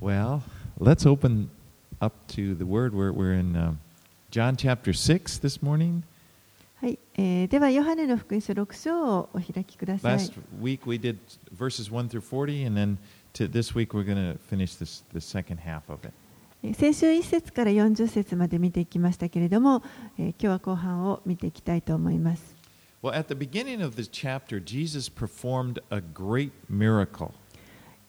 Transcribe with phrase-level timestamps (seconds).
[0.00, 0.42] Well,
[0.78, 1.48] let's open
[2.02, 2.94] up to the Word.
[2.94, 3.78] We're, we're in um,
[4.30, 6.02] John chapter 6 this morning.
[6.82, 10.18] はい、えー、では、ヨハネの福音書6章をお開きください。
[10.18, 11.16] Last eh, week we did
[11.50, 12.98] verses 1 through 40, and then
[13.32, 16.12] to this week we're going to finish this, the second half of it.
[16.74, 19.82] 先週1節から40節まで見ていきましたけれども、
[20.18, 22.54] えー、今日は後半を見ていきたいと思います。
[23.02, 27.32] Well, at the beginning of this chapter, Jesus performed a great miracle.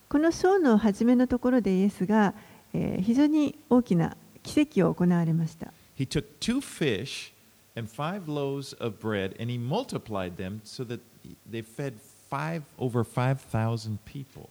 [0.10, 2.34] この章の初めのところでイエスが、
[2.74, 5.74] えー非常に大きな奇跡を行われました。
[5.98, 7.34] He took two fish
[7.76, 11.02] and five loaves of bread, and he multiplied them so that
[11.50, 11.96] they fed
[12.30, 14.48] five over 5,000 people.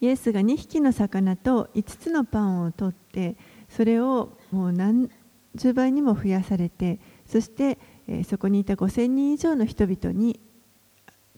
[0.00, 3.36] イエスが2匹の魚と5つのパンを取って
[3.68, 5.08] それをもう何
[5.54, 7.78] 十倍にも増やされてそして、
[8.08, 10.40] えーそこにいた5000人以上の人々に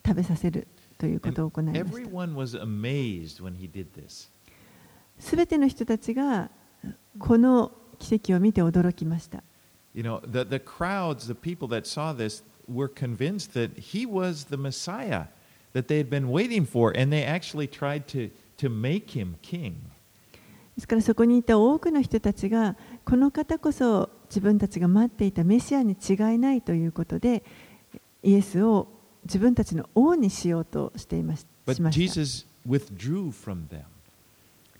[0.04, 0.66] 食べさせる
[0.98, 2.10] ということを行いました.
[5.18, 6.50] すべての人たちが
[7.18, 9.42] この奇跡を見て驚きました
[9.94, 14.46] You know, the, the crowds, the people that saw this, were convinced that he was
[14.50, 15.28] the Messiah
[15.72, 19.76] that they had been waiting for, and they actually tried to, to make him king.
[20.76, 27.42] ですからそこにいた多くの人たちがこの方こそ自分たちが待っていたメシアに違いないということで
[28.22, 28.86] イエスを
[29.26, 31.48] 自分たちの王にしようとしていました。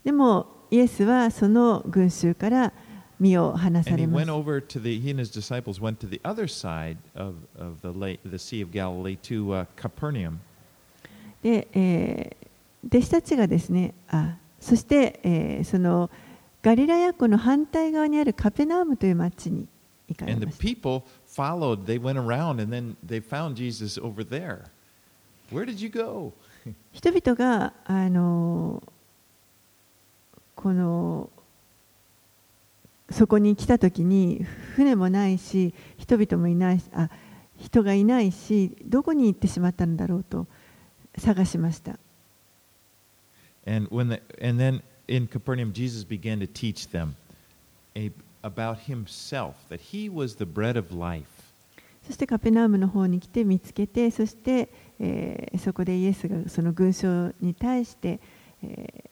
[0.04, 2.72] でも、イエスはその群衆から
[3.18, 4.32] 身を離されました。
[11.42, 16.10] で、えー、弟子たちがですね、あそして、え、その
[16.62, 19.68] ガリラヤ湖の反対側にあるカペナームという町に。
[20.08, 20.62] 行かれ And the ました。
[20.62, 24.64] people followed, they went around, and then they found Jesus over there.
[25.50, 26.32] Where did you go?
[26.92, 28.82] 人々があの
[30.56, 31.30] この
[33.10, 37.08] そこに来た時に船もないし人々もいないしあ
[37.56, 40.46] 人がいないしどこに行ってしまったのだろうと
[41.16, 41.98] 探しました。
[43.64, 47.14] And when the, and then in Capernaum, Jesus began to teach them
[47.96, 48.10] a,
[48.46, 51.26] about himself, that he was the bread of life.
[52.06, 54.68] そしてカペナウムの方に来て見つけて、そして、
[55.00, 58.20] えー、そこでイエスがその群衆に対して、
[58.62, 59.08] えー、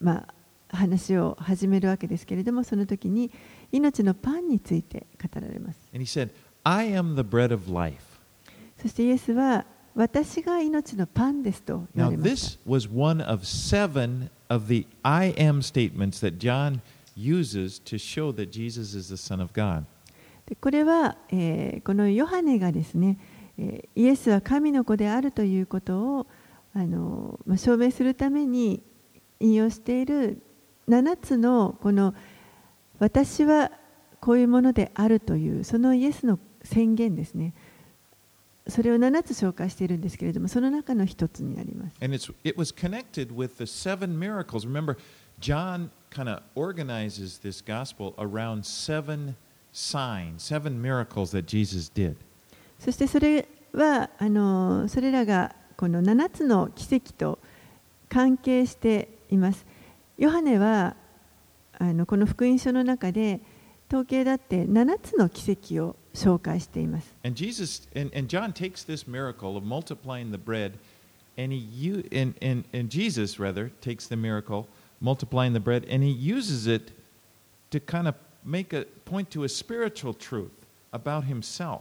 [0.00, 3.32] まあ、話を始めるわけですけれども、その時に
[3.72, 5.78] 命のパンについて語られます。
[5.92, 6.30] Said,
[8.82, 9.64] そしてイエスは
[9.94, 12.60] 私が命のパンですと言われました。
[12.60, 16.80] Now, this was one of seven of the I am statements that John
[17.16, 19.84] uses to show that Jesus is the Son of God.
[20.60, 23.18] これは、えーこのヨハネがですね、
[23.58, 26.26] えーイエスは神の子であるということを
[26.74, 28.82] あの、まあ、証明するために
[29.40, 30.42] 引用している
[30.88, 32.14] 7つのこの
[32.98, 33.72] 私は
[34.20, 37.54] こういうものであるというそのイエスの宣言ですね。
[38.68, 41.96] それを7つ紹介しているんですけれども、その中の一つになります。
[42.02, 44.66] And it's, it was connected with the seven miracles.
[44.66, 44.96] Remember,
[45.40, 49.36] John kind of organizes this gospel around seven
[49.72, 52.16] signs, seven miracles that Jesus did.
[52.78, 57.38] そしてそれはあのそれらがこの7つの奇跡と
[58.08, 59.66] 関係しています。
[60.16, 60.96] ヨハネは
[61.78, 63.40] あのこの福音書の中で
[63.88, 67.14] 統計だって7つの奇跡を紹介しています。
[67.24, 70.78] And Jesus and, and John takes this miracle of multiplying the bread,
[71.36, 74.66] and he and, and, and Jesus rather takes the miracle
[75.00, 76.92] multiplying the bread, and he uses it
[77.70, 78.14] to kind of
[78.44, 80.50] make a point to a spiritual truth
[80.92, 81.80] about himself.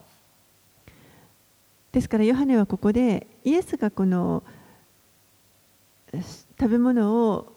[1.91, 4.43] ですからヨハネはここでイエスがこの
[6.13, 7.53] 食べ物を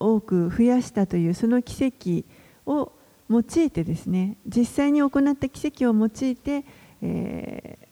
[0.00, 2.24] 多く増やしたというその奇跡
[2.66, 2.92] を
[3.30, 6.64] 用いてですね実際に行った奇跡を用いて、
[7.00, 7.88] えー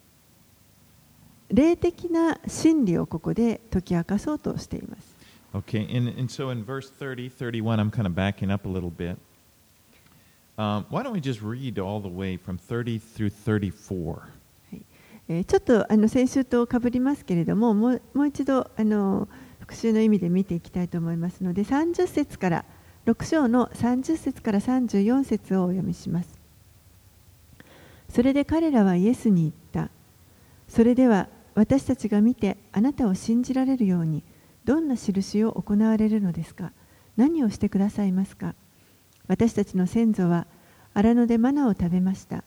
[1.49, 5.16] 霊的な真理をここで解き明かそうとしています。
[5.57, 9.17] Okay, and, and so in verse 30, 31, I'm kind of backing up a little bit.
[10.59, 14.23] Um, why don't we just read all the way from 30 through 34?
[15.29, 22.65] えーちょっとあの先週とかぶりますけれどももうもう一度あの復習の意味で見ていきたいと思いますので30節から
[23.07, 26.29] 6章の30節から34節をお読みします
[28.09, 29.91] それで彼らはイエスに言った
[30.69, 34.23] それでは私たちが見てあなたを信じられるように
[34.67, 36.73] どんな印を行われるのですか？
[37.17, 38.55] 何をしてくださいますか？
[39.29, 40.47] 私たちの先祖は
[40.93, 42.43] 荒野でマナを食べました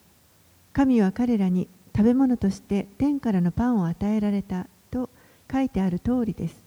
[0.74, 5.10] 神は彼らに食べ物として天からのパンを与えられたと
[5.51, 6.62] 書いてある通りです。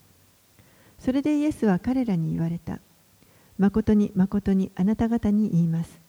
[0.99, 2.79] それでイエスは彼らに言われた。
[3.59, 6.01] 誠に誠にあなた方に言います。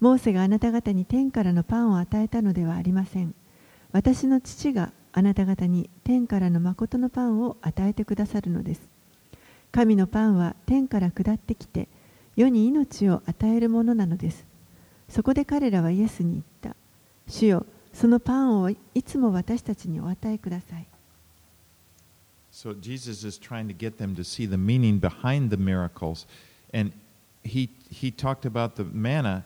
[0.00, 3.34] モーセがあなた方に天からのパンを与えたのではありません。
[3.92, 8.88] 私の父があなた方に天からの誠のパンを与えてくださるのです。
[9.72, 11.88] 神のパンは天から下ってきて、
[12.36, 14.46] 世に命を与えるものなのです。
[15.08, 16.76] そこで彼らはイエスに言った。
[17.26, 20.86] 主よ、そのパンをいつも私たちにお与えください。
[22.52, 26.26] So Jesus is trying to get them to see the meaning behind the miracles.
[26.72, 26.92] And
[27.44, 29.44] he, he talked about the manna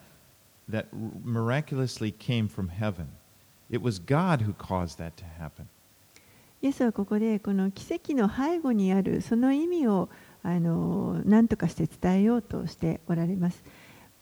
[0.67, 0.87] that
[1.23, 3.07] miraculously came from heaven.
[3.69, 5.65] It was God who caused that to happen.
[6.61, 10.07] イエスはここでこの奇跡の背後にあるその意味を
[10.43, 13.63] あの何とかして伝えようとしておられます。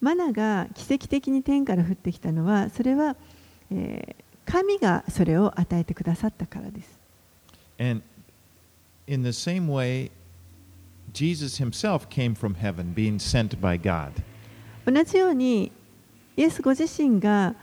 [0.00, 3.14] マナが奇跡的に天から降ってきたのはそれは、
[3.70, 6.98] えー、神がそれを与えてくださったからです。
[7.78, 8.02] And
[9.06, 10.10] in the same way,
[11.12, 14.12] Jesus himself came from heaven, being sent by God.
[14.84, 15.70] 同じように、
[16.36, 17.54] イエスご自身が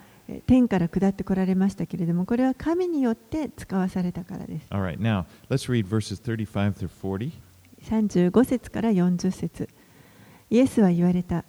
[0.46, 4.68] 天から下ってこられましたけれども、これは神によって使わされたからです。
[4.70, 7.32] All right, now let's read verses 35 through 40.
[7.84, 9.70] 35節から40節
[10.50, 11.46] イエスは言われた。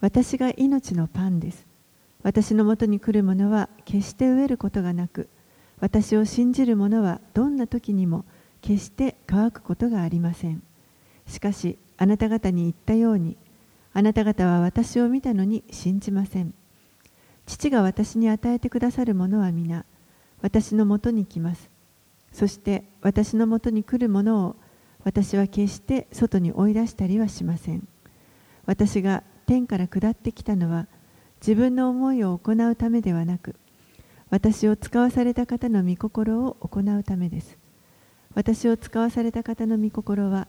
[0.00, 1.66] 私が命のパンです。
[2.22, 5.28] 私のもとに来る者は決して飢えることがなく、
[5.80, 8.24] 私を信じる者はどんな時にも
[8.60, 10.62] 決して乾くことがありません
[11.26, 13.36] しかしあなた方に言ったように
[13.92, 16.54] あなた方は私を見たのに信じません
[17.48, 19.86] 父が私に与えてくださるものは皆
[20.42, 21.70] 私のもとに来ます。
[22.30, 24.56] そして私のもとに来るものを
[25.02, 27.88] 私は決して外に追い出したりはしません。
[28.66, 30.86] 私が天から下ってきたのは
[31.40, 33.56] 自分の思いを行うためではなく
[34.28, 37.56] 私を使わされた方の御心を行うためです。
[38.34, 40.48] 私を使わされた方の御心は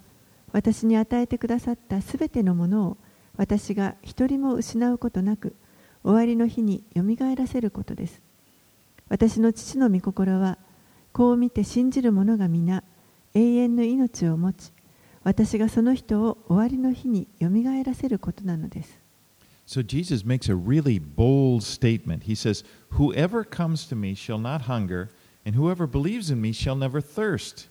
[0.51, 2.97] 私に与えてくださったすべてのものを
[3.37, 5.55] 私が一人も失うことなく
[6.03, 8.21] 終わりの日によみがえらせることです
[9.09, 10.57] 私の父の御心は
[11.11, 12.83] こう見て信じる者が皆
[13.33, 14.71] 永遠の命を持ち
[15.23, 18.99] 私がその人を終わりの日によみがえらせることなのです
[19.69, 22.23] So Jesus makes a really bold statement.
[22.23, 22.63] He says,
[22.93, 25.11] Whoever comes to me shall not hunger,
[25.45, 27.69] and whoever believes in me shall never thirst.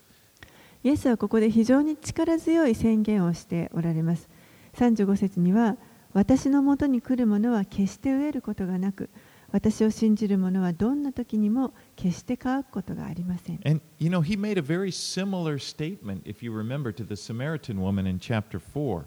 [0.81, 4.29] イエスはここで非常に力強い宣言をしておられます。
[4.77, 5.75] 35節には、
[6.13, 9.09] 私のもとに来る者は決して飢えることがなく、
[9.51, 13.59] 私を信じる者はどんな時にも決して乾くことがありません。
[13.65, 18.07] And you know, he made a very similar statement, if you remember, to the Samaritan woman
[18.07, 19.03] in chapter 4.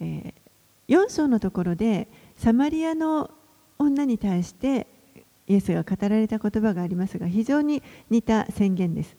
[0.00, 3.30] えー、4章のところで、サマリアの
[3.78, 4.86] 女に対して
[5.46, 9.16] イエスが語られた言葉がありますが、非常に似た宣言です。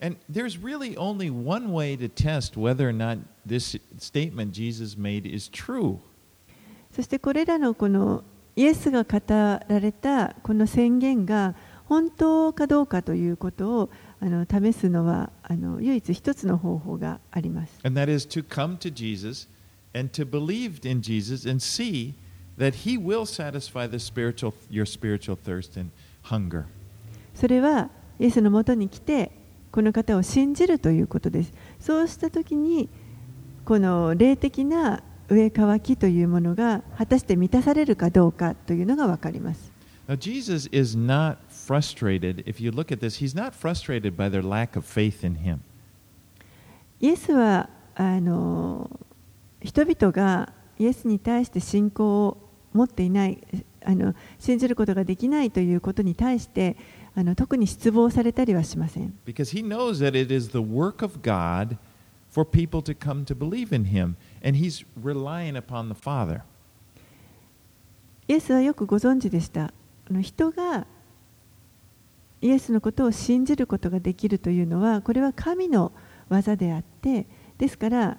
[0.00, 5.26] And there's really only one way to test whether or not this statement Jesus made
[5.26, 5.98] is true.
[6.94, 8.24] そしてこれらのこの
[8.56, 11.54] イエスが語られたこの宣言が
[11.84, 13.90] 本当かどうかということを
[14.20, 17.78] あの試すのはあの唯一一つの方法があります。
[17.84, 19.48] And that is to come to Jesus
[19.94, 22.14] and to believe in Jesus and see
[22.58, 25.90] that he will satisfy the spiritual, your spiritual thirst and
[26.24, 26.64] hunger.
[27.34, 29.30] それはイエスのもとに来て
[29.71, 31.53] この方を信じるということです。
[31.79, 32.89] そうしたときに、
[33.63, 39.71] この霊的な上乾きというものが果たして満たされるかどうかというのが分かります。
[40.07, 44.77] Now, Jesus is not frustrated, if you look at this, he's not frustrated by their lack
[44.77, 45.59] of faith in him.
[46.99, 48.89] イエスはあの
[49.61, 52.37] 人々がイエスに対して信仰を
[52.73, 53.41] 持っていない
[53.83, 56.77] あの、信じることができないということに対して、
[57.13, 59.17] あの特に失望されたりはしません。
[59.25, 61.77] Because he knows that it is the work of God
[62.31, 66.41] for people to come to believe in him, and he's relying upon the Father.
[68.27, 69.73] イエスはよくご存知でした。
[70.09, 70.87] あの人が
[72.41, 75.91] イエスのことを信じることができるというのは、これは神の
[76.29, 77.27] 技であって、
[77.57, 78.17] ですから、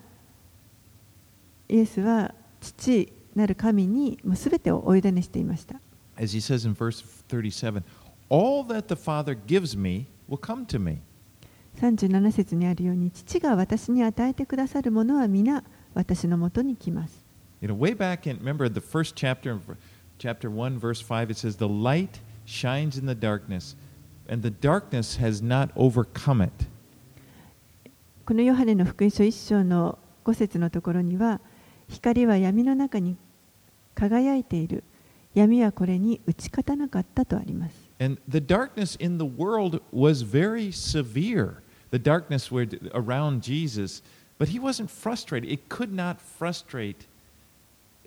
[1.69, 5.81] イエスは父なる神にもうすべてをお委ねしていました。
[6.17, 7.83] As he says in verse 37,
[8.33, 11.03] All that the Father gives me will come to me.
[11.79, 15.63] 37節にあるように、父が私に与えてくださるものは皆
[15.93, 17.27] 私のもとに来ます。
[17.61, 19.61] You know, way back in, remember the first chapter,
[20.19, 23.77] chapter 1, verse 5, it says, The light shines in the darkness,
[24.27, 26.67] and the darkness has not overcome it.
[28.25, 31.43] このヨハネの福音書1章の5節のところには、
[31.87, 33.19] 光は闇の中に
[33.95, 34.85] 輝いている。
[35.35, 37.82] 闇はこれに打ち勝たなかったとあります。
[38.02, 44.02] And the darkness in the world was very severe, the darkness where, around Jesus.
[44.38, 45.50] But he wasn't frustrated.
[45.50, 47.08] It could not frustrate.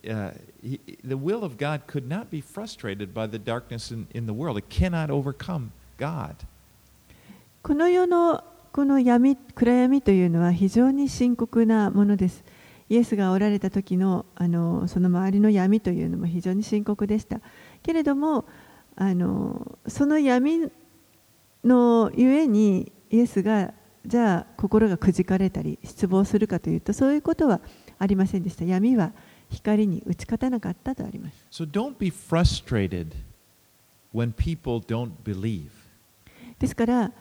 [0.08, 0.30] Uh,
[0.62, 4.32] he, the will of God could not be frustrated by the darkness in, in the
[4.32, 4.56] world.
[4.58, 6.36] It cannot overcome God.
[7.62, 12.44] この世のこの闇暗闇というのは非常に深刻なものです。
[12.88, 17.40] イエスがおられた時のあのその周りの闇というのも非常に深刻でした。
[17.82, 18.46] けれども
[18.95, 20.69] あのその闇
[21.63, 23.73] のゆえにイエスが
[24.05, 27.59] じゃあ心がくじかれたり失望するかというとそういうことは
[27.97, 28.65] ありませんでした。
[28.65, 29.11] 闇は
[29.49, 31.35] 光に打ち勝たなかったとあります。
[31.51, 33.07] So don't be frustrated
[34.13, 35.69] when people don't believe.
[36.59, 37.11] ですから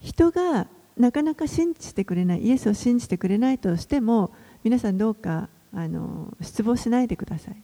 [0.00, 7.56] 人がなかなか信じてくれないイエスを信じてくれないとしても皆さんどうかあの失望しないでください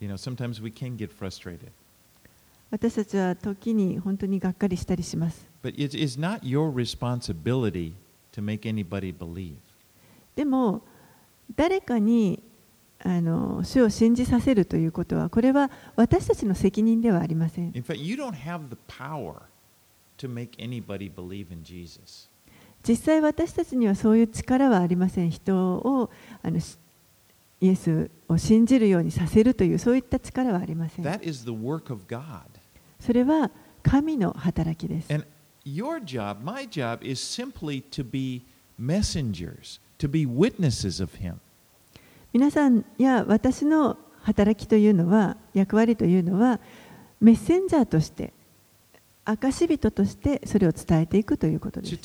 [0.00, 1.72] You know, sometimes we can get frustrated.
[2.70, 5.48] 私たちは時に本当にがっかりしたりします。
[10.36, 10.82] でも、
[11.56, 12.42] 誰かに
[13.02, 17.72] あの主を信じさせるということは、これは私たちの責任ではありません。
[22.86, 25.30] 実際私たちにはそういう力はありません。
[25.30, 26.10] 人を
[26.42, 26.58] あの
[27.60, 31.04] イエスを信じるようにさせるという、そういった力はありません。
[33.00, 33.50] それは
[33.82, 35.08] 神の働きです。
[42.32, 46.60] 皆さんや私の働きというのは、役割というのは、
[47.20, 48.32] メッセンジャーとして、
[49.24, 51.96] 証人としてそれを伝えていくということです。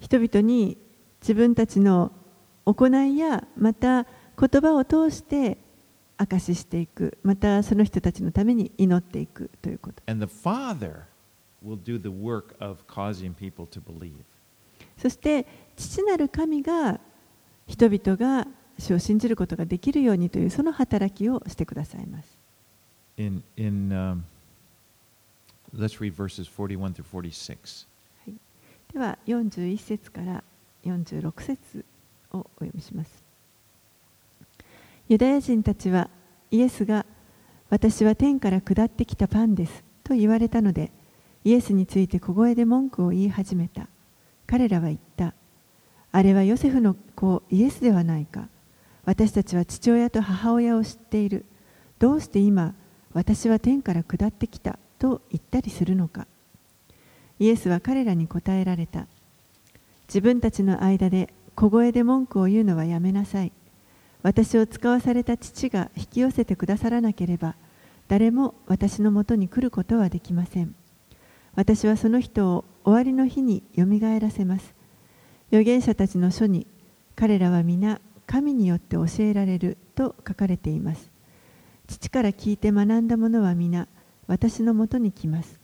[0.00, 0.76] 人々に
[1.20, 2.12] 自分たちの
[2.64, 5.58] 行いや、また言葉を通して、
[6.16, 7.18] 証ししていく。
[7.22, 10.02] またその人たちのために祈っていくということ。
[10.06, 11.02] And the Father
[11.64, 14.12] will do the work of causing people to believe.
[14.98, 17.00] そして父なる神が
[17.66, 18.46] 人々が
[18.78, 22.38] 主を信じることができるようにというその働きをしてくださいます。
[23.16, 24.22] In, in um,
[25.74, 27.86] let's read verses 41 through 46.
[28.92, 30.44] では41節から
[30.84, 31.84] 46節
[32.32, 33.23] をお読みします
[35.08, 36.08] ユダヤ人たちは
[36.50, 37.04] イエスが
[37.68, 40.92] 私は天から下ってきたパンですと言われたので
[41.44, 43.88] イエスについて小声で文句を言い始めた。
[44.46, 45.34] 彼らは言った。
[46.10, 48.48] あれはヨセフの子イエスではないか。
[49.04, 51.44] 私たちは父親と母親を知っている。
[51.98, 52.74] どうして今
[53.12, 56.26] 私は天から下ってきたと言ったりするのか。
[57.38, 59.06] イエスは彼らに答えられた。
[60.08, 63.52] 自分たちの間で小声で文句を言うのはやめなさい。
[64.24, 67.56] 私を使わされた父が引き寄せてくださらなければ
[68.08, 70.74] 誰も私のもとに来ることはできません。
[71.54, 74.74] 私はその人を終わりの日によみがえらせます。
[75.50, 76.66] 預言者たちの書に
[77.14, 81.10] 彼らは皆神によって教えられると書かれています。
[81.86, 83.88] 父から聞いて学んだ者は皆
[84.26, 85.60] 私のもとに来ます。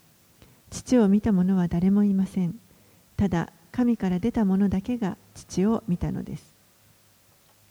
[0.69, 2.55] 父を見た者は誰もいません。
[3.17, 6.50] ただ神から出た者だけが父を見たのです。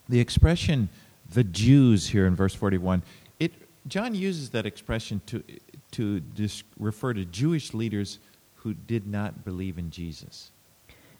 [0.09, 0.89] The expression
[1.33, 3.03] the Jews here in verse 41,
[3.41, 3.53] it,
[3.87, 5.43] John uses that expression to,
[5.93, 8.19] to dis, refer to Jewish leaders
[8.57, 10.51] who did not believe in Jesus.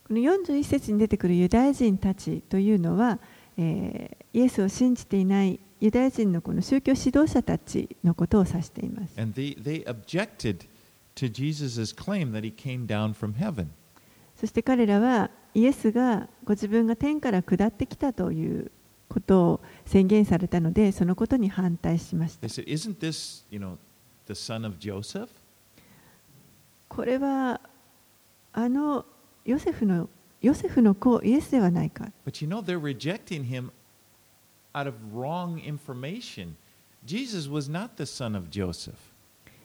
[0.07, 3.19] この41節に出てくるユダヤ人たちというのは、
[3.57, 9.15] えーイエスを信じていないユダヤ人のこの宗教指導者たちのことを指しています。
[9.17, 10.67] And they, they objected
[11.15, 13.69] to Jesus' claim that he came down from heaven.
[14.35, 18.73] そして彼らはイエスがご自分が天から下ってきたという
[19.10, 22.48] ことを宣言されたので、そのことに反対しました。
[26.88, 27.60] これは
[28.54, 29.06] あの
[29.46, 30.10] ヨセフの,
[30.42, 32.12] ヨセフの子、イエスではないか。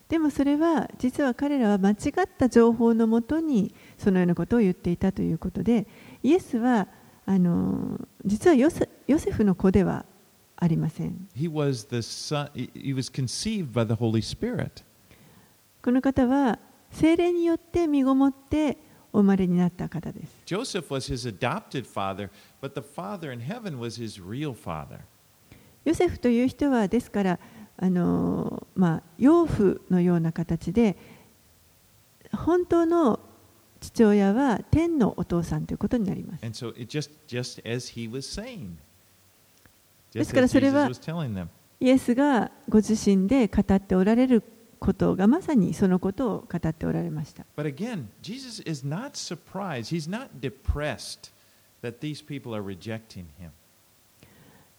[0.09, 1.97] でもそれは実は彼らは間違っ
[2.39, 5.87] た情報のもとにそのようなことを言っていたということで、
[6.23, 6.89] イエスは
[7.27, 8.87] あの実はヨセ,
[9.31, 10.05] フの子では
[10.57, 11.29] ありません。
[15.83, 16.59] この方は
[16.91, 18.79] 精霊によって身ごもって
[19.13, 20.33] お生まれになった方です。
[20.47, 20.87] ヨセフ
[25.85, 27.39] ヨセフという人はですから、
[27.77, 30.97] あのまあ、養父のような形で、
[32.33, 33.21] 本当の
[33.85, 36.43] 父親は天のお父さんということになります。
[40.13, 40.89] ですからそれは、
[41.81, 44.43] イエスがご自身で語っておられる
[44.79, 47.45] ことがまさにそのことを語っておられました。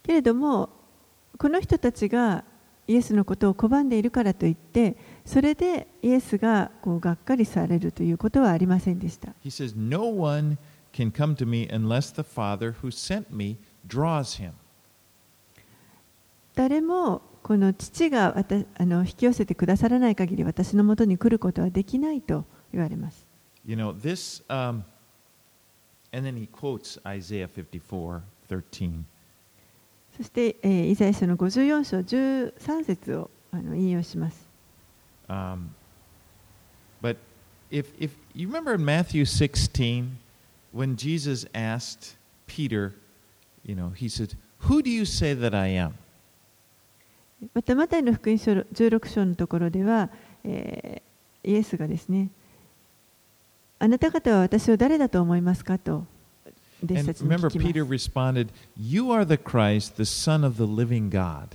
[0.04, 0.70] けれども、
[1.38, 2.44] この人たちが
[2.88, 4.96] イエスのことを拒んでいるからといって、
[5.26, 9.30] それでイエスがこうがっかりされるということはありませんでした。
[9.44, 10.58] He says, No one
[10.94, 14.52] can come to me unless the Father who sent me draws him.
[16.54, 18.36] 誰もこの父が
[18.78, 23.28] あの引き寄せてくださらない限り私のもとに来ることはできないと言われます。
[23.66, 24.84] You know, this, um,
[26.14, 29.04] and then he quotes Isaiah 54 13.
[30.16, 34.45] そして、えーイザヤ書の54章13節をあの引用します。
[35.29, 35.75] Um,
[37.01, 37.17] but
[37.71, 40.19] if, if you remember in Matthew 16,
[40.73, 42.17] when Jesus asked
[42.47, 42.95] Peter,
[43.65, 45.95] you know, he said, Who do you say that I am?
[47.55, 50.11] またマタイの福音書16章のところでは、
[50.45, 51.11] えー
[51.43, 52.31] イエスがですね
[53.79, 56.05] あなた方は私を誰だと思いますかと
[56.85, 60.65] 弟子 And たちに remember, 聞きま Peter す responded, You are the Christ, the Son of the
[60.65, 61.49] living God.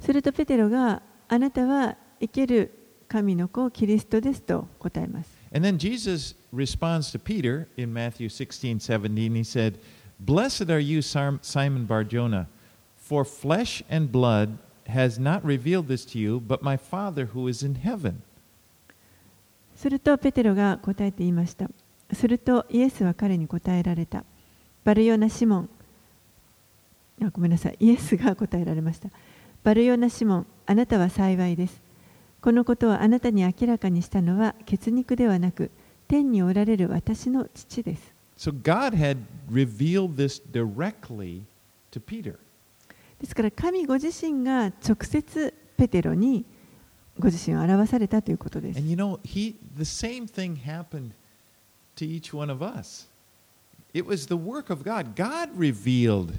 [0.00, 2.70] するとペテロがあなたは生ける
[3.09, 9.35] 神の子キリストですと答えます And then Jesus responds to Peter in Matthew 16 17.
[9.35, 9.79] He said,
[10.19, 12.47] Blessed are you, Sim- Simon Barjona,
[12.95, 17.63] for flesh and blood has not revealed this to you, but my Father who is
[17.63, 18.21] in heaven.
[19.75, 21.69] するとペテロが答えて言いました
[22.11, 24.25] するとイエスは彼に答えられた
[24.83, 25.69] バルヨナシモン
[27.23, 29.07] あごめんなさいイエスが答えられました
[29.63, 31.79] バルヨナシモンあなたは幸いです
[32.41, 35.71] このことをあなたに明らかにしたのは血肉ではなく
[36.07, 39.17] 天におられる私の父です So God had
[39.51, 41.41] revealed this directly
[41.91, 42.37] to Peter.
[43.19, 46.45] ですから神ご自身が直接ペテロに
[47.19, 51.11] ご自身を表されたということです And you know, he the same thing happened
[51.97, 53.07] to each one of us.
[53.93, 55.15] It was the work of God.
[55.15, 56.33] God revealed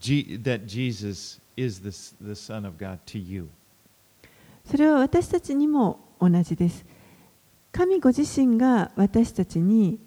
[0.00, 3.48] G, that Jesus is the, the Son of God to you.
[4.64, 6.84] それは私たちにも同じです。
[7.72, 9.98] 神ご自身が私たちに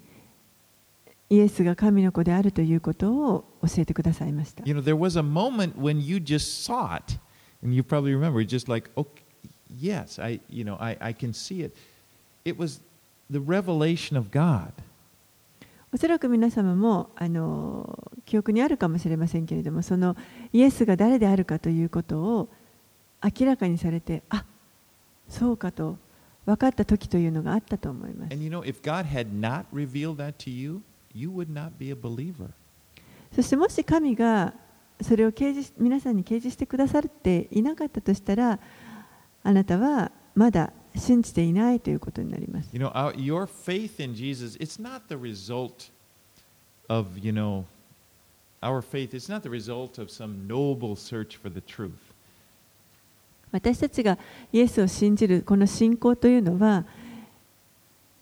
[1.30, 4.64] イエスが神の子であるということを教えてくださいました。
[4.64, 7.18] You know, there was a moment when you just saw it,
[7.62, 9.22] and you probably remember, just like, okay,
[9.78, 11.76] yes, I, you know, I, I can see it.
[12.44, 12.80] It was
[13.30, 14.72] the revelation of God.
[15.92, 20.16] おそらく皆様もあの記憶にあるかもしれませんけれども、その
[20.52, 22.48] イエスが誰であるかということを
[23.22, 24.44] 明らかにされて、あ
[25.28, 25.98] そうかと
[26.46, 28.34] 分かった時というのがあったと思います。
[28.34, 28.64] You know,
[31.14, 32.50] you, you.
[33.34, 34.54] そしてもし神が
[35.00, 38.58] それを掲示皆さんに掲示してくださっていなかったとしたら
[39.42, 42.70] あなたはまだ信じていないということになります。
[42.72, 45.90] You know, our, your faith in Jesus, it's not the result
[46.88, 47.64] of, you know,
[48.62, 52.07] our faith, it's not the result of some noble search for the truth.
[53.50, 54.18] 私たちが
[54.52, 56.84] イエスを信じるこの信仰というのは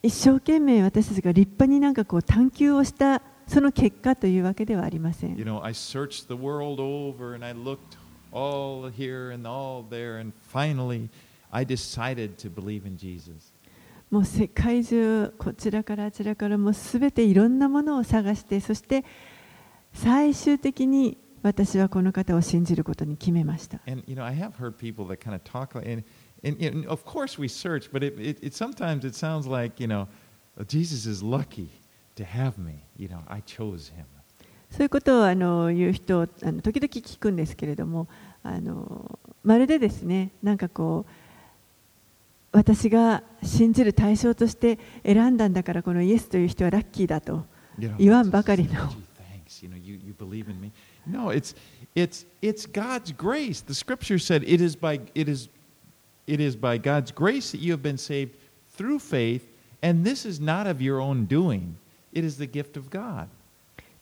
[0.02, 5.44] 一生懸命私たちが立派になんかこう探求をしたその結果というわけではありません You。
[5.44, 7.96] know, I searched the world over and I looked
[8.32, 11.08] all here and all there, and finally
[11.50, 13.54] I decided to believe in Jesus.
[14.10, 19.04] もう世界中こちらからあちらからもうすべていろんなものを探してそして
[19.92, 23.78] 最終的に私はこの方を信じることに決めました。
[34.72, 38.09] そういうことをあの言う人あの時々聞くんですけれども
[38.42, 41.11] あのまるでですねなんかこう
[42.50, 47.46] 私が信じる対象として選んだんだからこのイエスという人はラッキーだと
[47.98, 48.90] 言わんばかりの。
[51.05, 51.13] Gee, thanks.
[51.13, 51.36] You know, you, you believe in me.
[51.36, 51.55] No, it's
[51.95, 53.62] it's it's God's grace.
[53.62, 55.49] The scripture said it is by it is
[56.27, 58.38] it is by God's grace that you have been saved
[58.75, 59.47] through faith,
[59.81, 61.77] and this is not of your own doing.
[62.13, 63.27] It is the gift of God.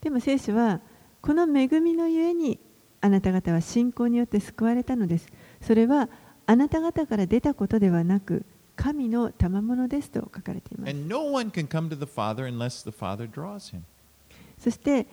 [0.01, 0.79] でも聖書は
[1.21, 2.60] この恵みのゆえに
[3.01, 5.27] あなた方は信仰によって救われたのです
[5.62, 6.10] それは
[6.45, 13.82] あなた方から出たことではなく神の賜物ですと書かれています And no one can come to the Father unless the Father draws him.
[14.58, 15.05] そして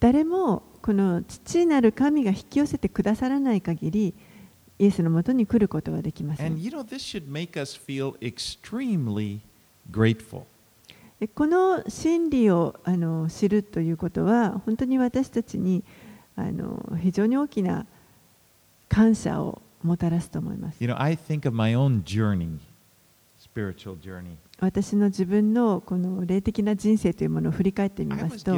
[0.00, 4.14] 誰もこの父なる神が引き寄せてくださらない限り、
[4.78, 6.54] イエスのもとに来ることはできません。
[11.34, 15.82] この真理をあの知るということは、本当に私たちに
[16.36, 17.86] あの非常に大きな
[18.88, 20.80] 感謝をもたらすと思います。
[24.60, 28.52] 私の自分のこの霊的な人生というものを振り返ってみますと.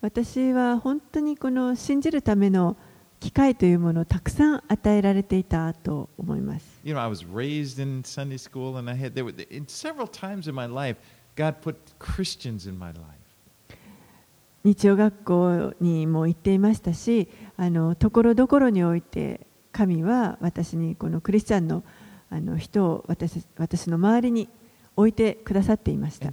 [0.00, 2.76] 私は本当にこの信じるための
[3.20, 6.80] 機会というものをたくさん与えられていたと思います。
[6.82, 10.48] You know, I was raised in Sunday school, and I had there were in several times
[10.48, 10.96] in my life,
[11.36, 13.22] God put Christians in my life.
[14.64, 21.82] 日曜学校にも行っていましたしあのところどころにおいて神は私にこのクリスチャンの,
[22.30, 24.48] あの人を私,私の周りに
[24.94, 26.30] 置いてくださっていました。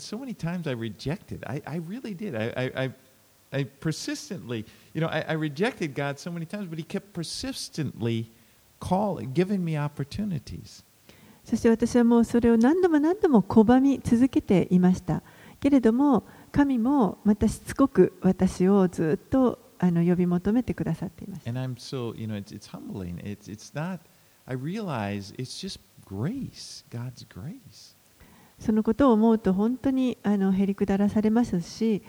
[10.65, 10.83] そ。
[11.45, 15.23] そして私はもうそれを何度も何度も拒み続けていました。
[15.59, 21.47] けれども、神もまたしつこく私をずっとあの呼び求めてくださっています。
[28.59, 32.03] そのことを思うと本当にあのへりくだらされますし、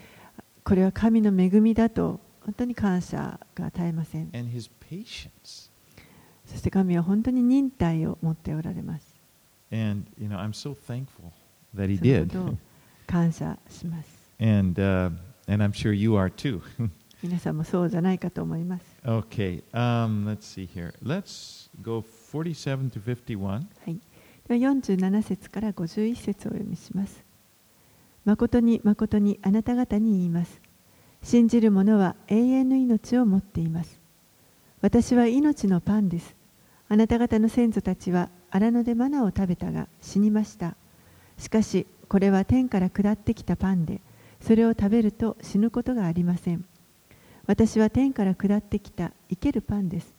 [0.63, 4.29] これは神の恵みだと本当に感謝が絶えません。
[6.45, 9.15] そして神は本当に忍耐を持っておられます。
[9.71, 10.27] And, you
[13.07, 14.09] 感謝します。
[17.23, 20.93] 皆さんもそうじゃないかと思います okay, um, let's see here.
[21.03, 23.47] Let's go 47 to 51.
[23.47, 23.99] はい、
[24.47, 27.23] では47節から51節をお読みします。
[28.25, 30.61] 誠に誠にあなた方に言います。
[31.23, 33.99] 信じる者は永遠の命を持っています。
[34.81, 36.35] 私は命のパンです。
[36.89, 40.75] あなた方の先祖たちは荒野でマナを食べたが死にました。
[41.37, 44.01] しかしこれは天から下ってきたパンで、
[44.41, 46.65] それを食べると死ぬことがありません。
[47.47, 50.13] 私は天から下ってきた生けるパンです。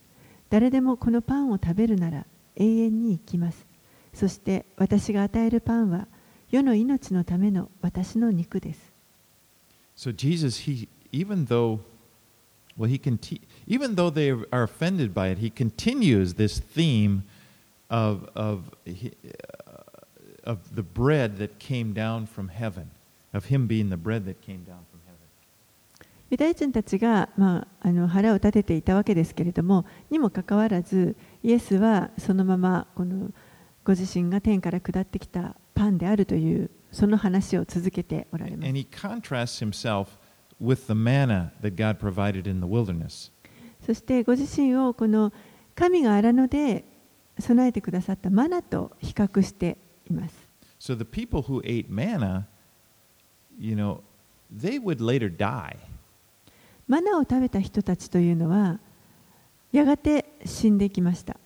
[0.51, 3.67] 誰でもこのパンを食べるなら永遠に生きます。
[4.13, 6.07] そして私が与えるパンは
[6.51, 8.93] 世の命のための私の肉です。
[9.97, 11.81] So Jesus, he even though
[12.77, 17.23] well he conti- even though they are offended by it, he continues this theme
[17.89, 18.75] of of
[20.45, 22.91] of the bread that came down from heaven,
[23.33, 24.92] of him being the bread that came down from heaven.
[26.33, 33.31] ユダヤ人たちが、まあ、あの腹を立てていたわけですけれどもにもかかわらずイエスはそのままこの
[33.85, 38.73] ご自身が天から下ってきたパンであるというその話を続けておられます.
[43.85, 45.35] そしてご自身をこの
[45.75, 46.87] 神が荒野で
[47.39, 49.77] 備えてくださったマナと比較して
[50.09, 50.35] います
[50.81, 52.45] So the people who ate manna,
[53.59, 54.01] you know,
[54.51, 55.77] they would later die.
[57.01, 58.79] マを食べた人たちというのは
[59.73, 61.39] やがて死んできました。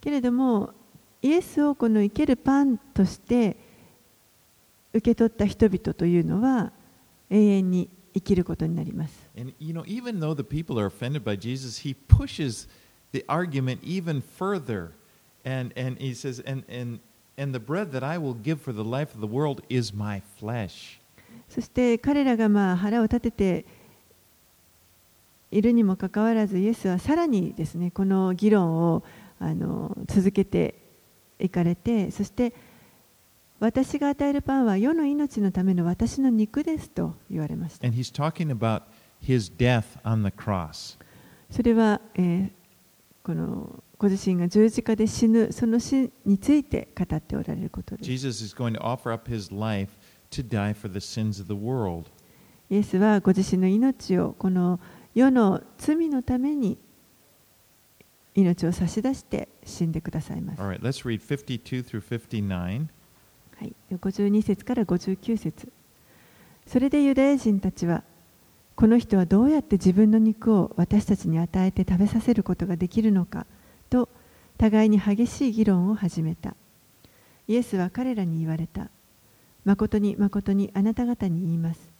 [0.00, 0.74] けれども、
[1.22, 3.56] イエスをこの生けるパンとして
[4.92, 6.72] 受け取った人々というのは
[7.30, 9.28] 永遠に生きることになります。
[21.48, 23.64] そして彼らがまあ腹を立てて
[25.50, 29.04] いるにもかかわらず、イエスはさらにですねこの議論を
[29.38, 30.74] あの続けて
[31.38, 32.52] いかれて、そして
[33.60, 37.86] 私が与えるパンは世の命のための私の肉ですと言われました。
[41.50, 42.50] それはえ
[43.22, 49.90] このご自身が十字架で死ぬその死について語っておられることです Jesus is going to offer up his life
[50.30, 52.04] to die for the sins of the world.
[52.70, 54.78] イエスはご自身の命をこの
[55.14, 56.78] 世の罪のために
[58.34, 60.62] 命を差し出して死んでくださいます。
[60.62, 62.86] All right, let's read 52 through 59.
[63.56, 65.72] はい、52節から59節
[66.66, 68.04] それでユダヤ人たちは
[68.76, 73.46] この人はどうやって自分の肉を私たちに与えて食べさせることができるのか
[73.90, 74.08] と
[74.58, 76.54] 互いに激しい議論を始めた。
[77.46, 78.90] イエスは彼らに言われた。
[79.64, 81.92] 誠に誠にあなた方に言います。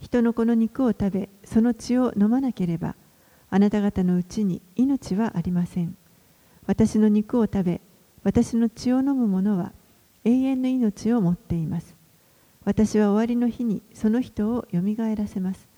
[0.00, 2.96] 人の子の肉を食べその血を飲まなければ
[3.48, 5.96] あなた方のうちに命はありません。
[6.66, 7.80] 私の肉を食べ
[8.22, 9.72] 私の血を飲む者は
[10.24, 11.94] 永遠の命を持っています。
[12.64, 15.68] 私は終わりの日にその人をよみがえらせます。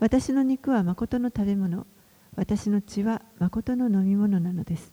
[0.00, 1.86] 私の肉は誠の食べ物、
[2.38, 4.92] 私の血は誠の飲み物なのです。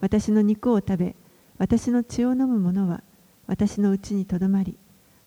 [0.00, 1.16] 私の肉を食べ、
[1.58, 3.02] 私の血を飲む者は
[3.46, 4.78] 私のうちにとどまり、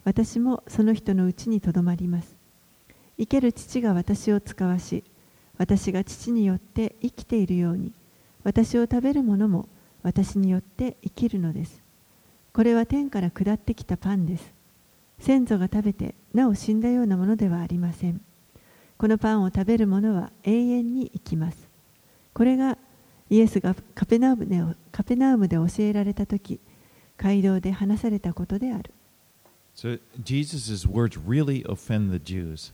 [0.03, 2.43] 私もその人のうちにとどまります。
[3.17, 5.03] 生ける父が私を使わし
[5.58, 7.93] 私が父によって生きているように
[8.43, 9.67] 私を食べる者も
[10.01, 11.82] 私によって生きるのです
[12.53, 14.53] これは天から下ってきたパンです
[15.19, 18.19] 先祖が食べてなお死んだようなものではありません
[18.97, 21.67] このパンを食べる者は永遠に生きます
[22.34, 22.77] これが
[23.29, 26.60] イエスがカペナウムでカペナウムで教えられた時
[27.17, 28.91] 街道で話されたことである
[29.75, 32.73] So Jesus' words really offend the Jews.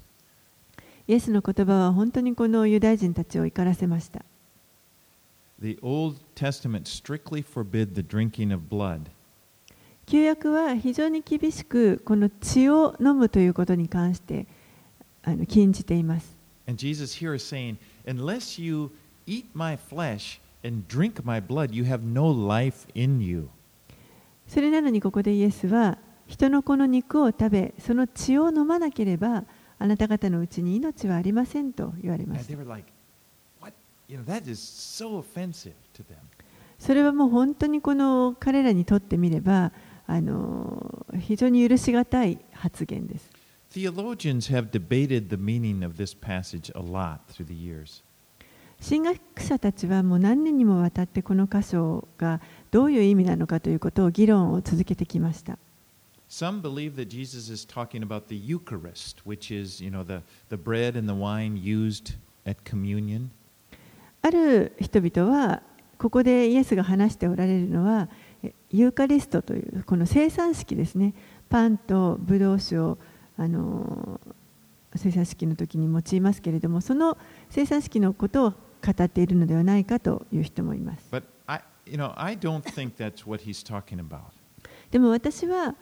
[1.08, 4.24] イエスの言葉は本当にこのユダヤ人たちを怒らせました
[5.62, 9.10] The Old Testament strictly forbid the drinking of blood.
[10.06, 14.48] 旧約は非常に厳しくこの血を飲むということに関して
[15.24, 16.38] あの禁じています。
[24.48, 29.46] それなのにここでイエスは、人のこの肉を食べ、その血を飲まなければ、
[29.78, 32.52] あなた方のうちに命はありませんと言われます。
[36.80, 39.72] それはもう本当にこの彼らにとってみれば、
[40.08, 43.39] あの非常に許し難い発言です。
[43.72, 48.02] Theologians have debated the meaning of this passage a lot through the years.
[48.82, 55.58] 神学者たちはもう何年にもわたってこの箇所がどういう意味なのかということを議論を続けてきました
[56.30, 60.58] Some believe that Jesus is talking about the Eucharist, which is, you know, the, the
[60.58, 63.30] bread and the wine used at communion.
[64.22, 65.62] ある人々は
[66.00, 68.10] ここでイエスが話しておられるのは
[68.42, 71.14] えユーカリストというこの生産式ですね
[71.50, 72.98] パンとブドウ酒を
[73.40, 74.20] あの
[74.96, 77.18] 生産式の時に用いますけれどもその
[77.50, 81.10] 生産式のことを語っているのではないかという人もいます
[81.48, 82.14] I, you know.
[84.92, 85.76] でも私は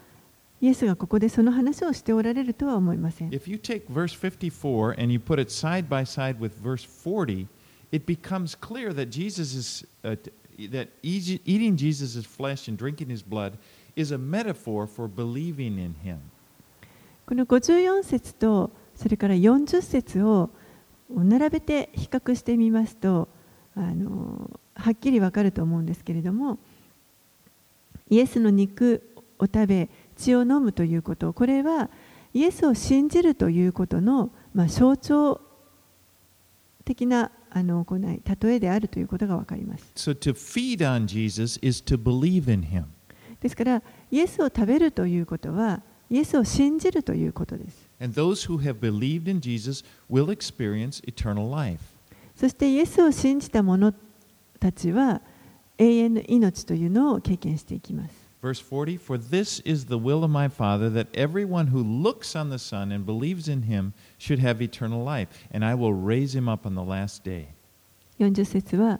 [0.61, 6.83] イエスがここでその話をしておられるとは思いません If you take verse 54 and you put it side by side with verse
[6.85, 7.47] 40,
[7.91, 10.15] it becomes clear that Jesus is uh,
[10.71, 13.57] that eat- eating Jesus' flesh and drinking his blood
[13.95, 16.19] is a metaphor for believing in him.
[17.27, 20.49] この54節とそれから40節を
[21.09, 23.27] 並べて比較してみますと
[23.75, 26.57] あのはっきりわかると思うんですけれども
[28.09, 29.03] イエスの肉
[29.39, 31.89] を食べ血を飲むということこれは
[32.33, 35.41] イエスを信じるということの、まあ、象徴
[36.85, 42.85] 的なあの行い例えであるということがわかります So to feed on Jesus is to believe in him.
[43.41, 51.79] ですからイエスを食べるということはイエスを信じるということです And those who have believed in Jesus will experience eternal life.
[52.35, 53.93] そしてイエスを信じた者
[54.59, 55.21] たちは
[55.77, 58.27] 永遠の命というのを経験していきます。
[58.41, 62.59] Verse 40 For this is the will of my Father, that everyone who looks on the
[62.59, 66.67] Son and believes in him should have eternal life, and I will raise him up
[66.67, 67.47] on the last day.
[68.19, 68.99] 40節は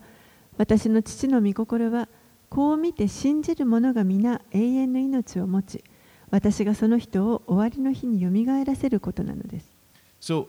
[0.58, 2.10] 私の父の御心は
[2.50, 5.84] こう見て信じる者が皆永遠の命を持ち
[6.32, 9.68] 私がその人を終わりの日によみがえらせることなのです。
[10.20, 10.48] So,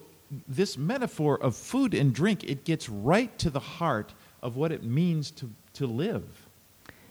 [0.51, 4.85] this metaphor of food and drink, it gets right to the heart of what it
[4.85, 6.23] means to, to live.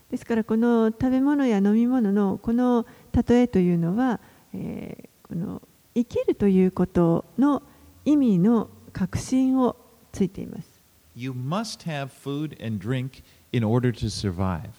[0.10, 2.86] ですからこの食べ物や飲み物のこの
[3.28, 4.20] 例えというのは、
[4.54, 5.62] えーこの
[5.94, 7.62] 生きるということの
[8.06, 9.76] 意味の確信を
[10.12, 10.82] ついています。
[11.16, 14.70] You must have food and drink in order to survive.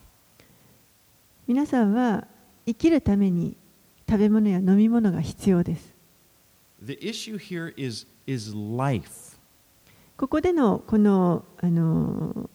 [1.47, 2.27] 皆さんは
[2.67, 3.57] 生きるために
[4.09, 5.95] 食べ物や飲み物が必要です。
[6.83, 9.37] The issue here is, is life.
[10.17, 12.49] ここでのこのあの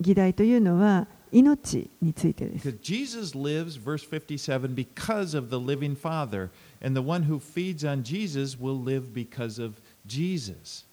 [0.00, 2.76] 議題というのは命についてです。
[2.82, 6.50] Jesus lives, verse 57, because of the living Father,
[6.84, 9.74] and the one who feeds on Jesus will live because of
[10.06, 10.86] Jesus.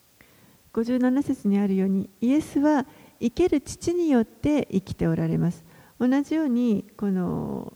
[0.73, 2.85] 57節にあるようにイエスは
[3.19, 5.63] 生ける父によって生きておられます。
[5.99, 7.73] 同じようにこの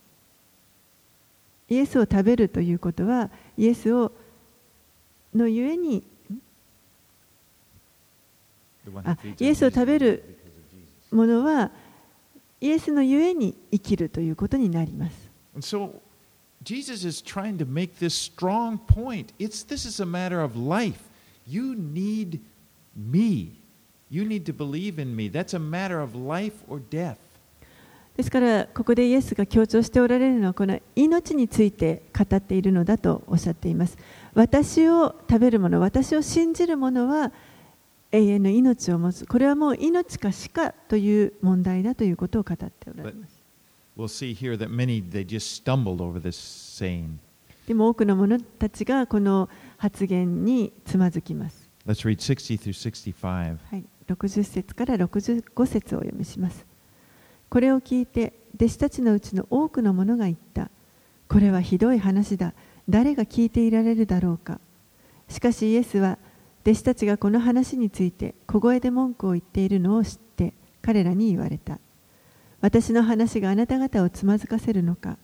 [1.72, 4.12] イエスを食べるということはイエスを
[5.34, 6.04] のゆえに
[9.06, 10.38] あイエスを食べる.
[11.12, 11.72] ものは
[12.60, 15.30] イエスのゆえに生きるということになります。
[16.64, 19.28] Jesus is trying to make this strong point.
[19.40, 21.00] It's this is a matter of life.
[21.48, 22.40] You need
[22.98, 23.54] me.
[24.10, 25.30] You need to believe in me.
[25.32, 27.18] That's a matter of life or death.
[28.22, 33.98] ですからここでイエスが強調しておられるのはこの命について語っているのだとおっしゃっています
[34.36, 37.32] 私を食べる者私を信じる者は
[38.12, 43.42] 永遠の命を持つこれはもう命か死かという問題だということを語っておられます
[43.98, 47.18] We'll see here that many they just stumbled over this saying.
[47.68, 51.70] でも多くの者たちがこの発言につまずきます。
[51.86, 52.74] Let's read 60 through
[53.14, 53.58] 65.
[53.70, 56.71] はい、60節から65節をお読みします。
[57.52, 60.72] これを聞いて弟子たちのうちの多くの者が言った。
[61.28, 62.54] これはひどい話だ。
[62.88, 64.62] 誰が聞いていられるだろうか。
[65.28, 66.18] しかしイエスは
[66.62, 71.80] 弟子たちがこの話について小声で文句を言っているのを知って彼らに言われた。
[72.62, 75.18] 私の話があなた方をつまずかせるのか。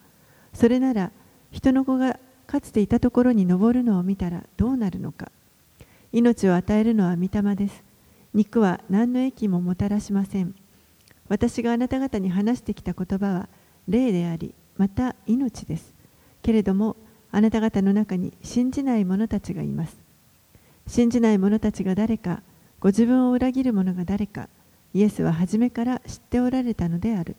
[0.53, 1.11] それなら
[1.51, 5.31] 人の子がかつていたところに登るのを見たらどうなるのか。
[6.11, 7.85] 命を与えるのは御霊です。
[8.33, 10.53] 肉は何の益ももたらしません。
[11.29, 13.49] 私があなた方に話してきた言葉は
[13.87, 15.93] 霊であり、また命です。
[16.41, 16.95] けれども、
[17.31, 19.97] あなた方の中に信じない者たちがいます。
[20.87, 22.41] 信じない者たちが誰か、
[22.79, 24.47] ご自分を裏切る者が誰か、
[24.93, 27.35] イエスは初めから知っておられたのである。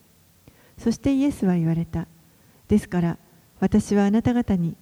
[0.77, 2.07] そしてイエスは言われた。
[2.69, 3.19] ですから、
[3.61, 4.77] 私はあなた方に、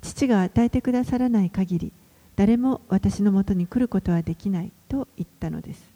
[0.00, 1.92] 父が与えてくださらない限り、
[2.36, 5.95] 誰も私のもとに来ることはできないと言ったのです。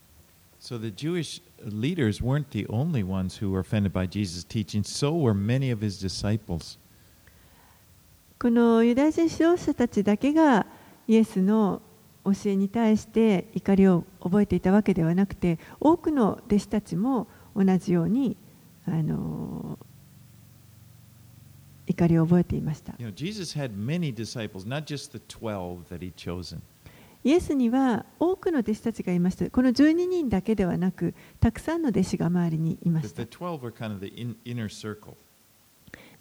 [0.60, 5.14] So the Jewish leaders weren't the only ones who were offended by Jesus' teaching, so
[5.14, 6.80] were many of his disciples.
[8.40, 10.66] このユダヤ人指導者たちだけが
[11.08, 11.82] イエスの
[12.26, 18.36] 教えに対して怒りを覚えていたわけではなくて多くの弟子たちも同じように
[18.86, 19.78] あの
[21.88, 22.96] 怒りを覚えていました。
[22.98, 26.62] You know, Jesus had many disciples, not just the 12 that he'd chosen.
[27.23, 29.51] イエスには多くの弟子たちがいました。
[29.51, 33.29] この12人だけではなくたくさんの弟子が周りにいました the。
[33.31, 35.15] 12 were kind of the in, inner circle.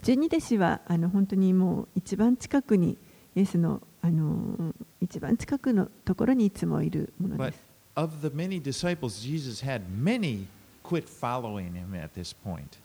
[0.04, 2.98] 十二弟子はあの本当にもう一番近くに
[3.36, 7.70] イエスのあの一番近くのところにいつもいるものです。
[7.96, 10.48] of the many disciples Jesus had, many
[10.84, 12.80] quit following him at this point.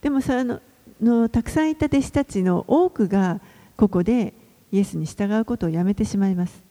[0.00, 0.60] でもその
[1.00, 3.40] のたくさんいた弟子たちの多くが
[3.76, 4.32] ここで
[4.70, 6.62] イエスに従うことをやめてしまいます。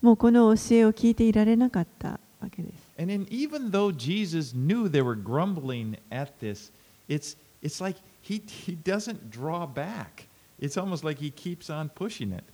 [0.00, 2.84] もうこの教えを聞いていられなかったわけです。
[2.98, 6.70] And then even though Jesus knew they were grumbling at this,
[7.08, 10.28] it's, it's like he, he doesn't draw back.
[10.60, 12.44] It's almost like he keeps on pushing it.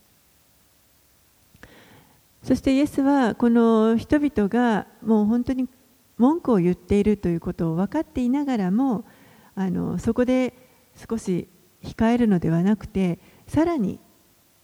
[2.43, 5.69] そしてイエスはこの人々がもう本当に
[6.17, 9.05] 文句を言っているということを分かっていながらも
[9.53, 10.53] あのそこで
[10.95, 11.47] 少し
[11.83, 13.19] 控えるのではなくて
[13.51, 13.99] さらに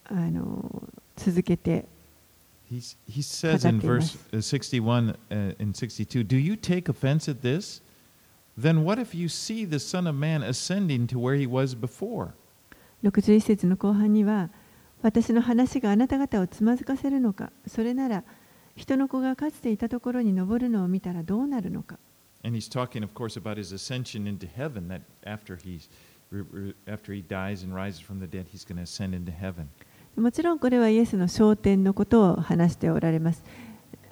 [0.06, 1.86] あの続けて
[2.72, 7.42] He's, he says in verse uh, 61 uh, and 62 Do you take offense at
[7.42, 7.82] this?
[8.58, 12.34] Then what if you see the Son of Man ascending to where he was before?
[13.04, 14.50] 61節の後半には
[15.02, 18.24] 私の話があなた方をつまずかせるのかそれなら
[18.78, 22.00] 人の子がかつていたところに登るのを見たらどうなるのか
[22.44, 25.90] And he's talking, of course, about his ascension into heaven, that after, he's,
[26.88, 29.70] after he dies and rises from the dead, he's going to ascend into heaven.
[30.16, 33.44] もちろんこれはイエスの昇天のことを話しておられます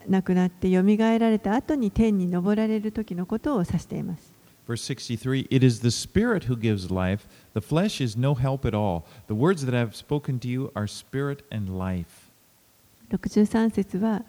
[0.08, 4.32] 亡くなってよみがえられた後に天に昇られる時のことを指しています
[4.67, 8.75] Verse 63 It is the Spirit who gives life, the flesh is no help at
[8.75, 9.04] all.
[9.28, 12.32] The words that I have spoken to you are spirit and life.
[13.10, 14.23] 63節は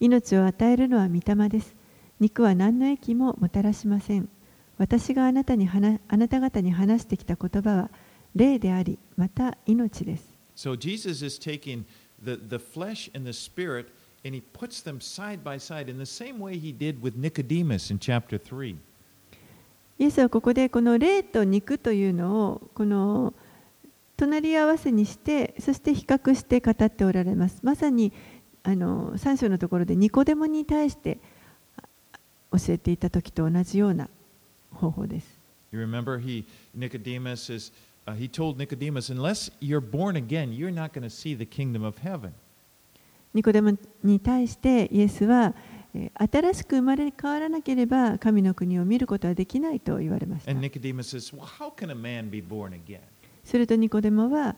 [0.00, 1.74] 命を与えるのは御霊です
[2.18, 4.28] 肉は何の益ももたらしません
[4.78, 7.90] 私があなたに話あなた方に話してきた言葉は
[8.34, 11.84] 霊でありまた命です So Jesus is taking
[12.22, 13.86] the, the flesh and the spirit
[14.24, 17.90] and he puts them side by side in the same way he did with Nicodemus
[17.90, 18.76] in chapter 3.
[19.98, 23.32] イエスはここでこの霊と肉というのをこの
[24.16, 28.12] 隣り合わせにしてそして比較して語っておられますまさに
[28.62, 31.18] あの3章のところでニコデモに対して
[31.76, 31.84] あ
[32.58, 34.08] 教えていた時と同じような
[34.72, 35.26] 方法です
[35.72, 37.72] You remember he Nicodemus is
[38.06, 41.84] uh, he told Nicodemus unless you're born again you're not going to see the kingdom
[41.84, 42.32] of heaven.
[43.34, 45.54] ニコデモに対してイエスは
[45.94, 53.00] えー新しく生まれ変わらなければ神の国を見ることはできないと言われました says, "Well, how can a man be born again?"
[53.44, 54.56] するとニコデモは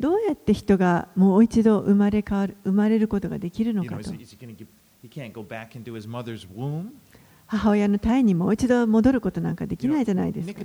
[0.00, 4.36] どうやって人がもう一度生まれ変わる生まれることができるの You か know, と is, is
[7.46, 10.52] 母親の体にもう一度戻ることなんかできないじゃないですか。
[10.52, 10.58] You know,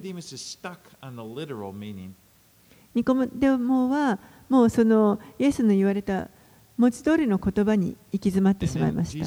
[2.94, 4.20] ニコデモは
[4.50, 6.30] もうそのイエスの言われた
[6.78, 9.26] 文字通りの言葉に行き詰まってしまいました。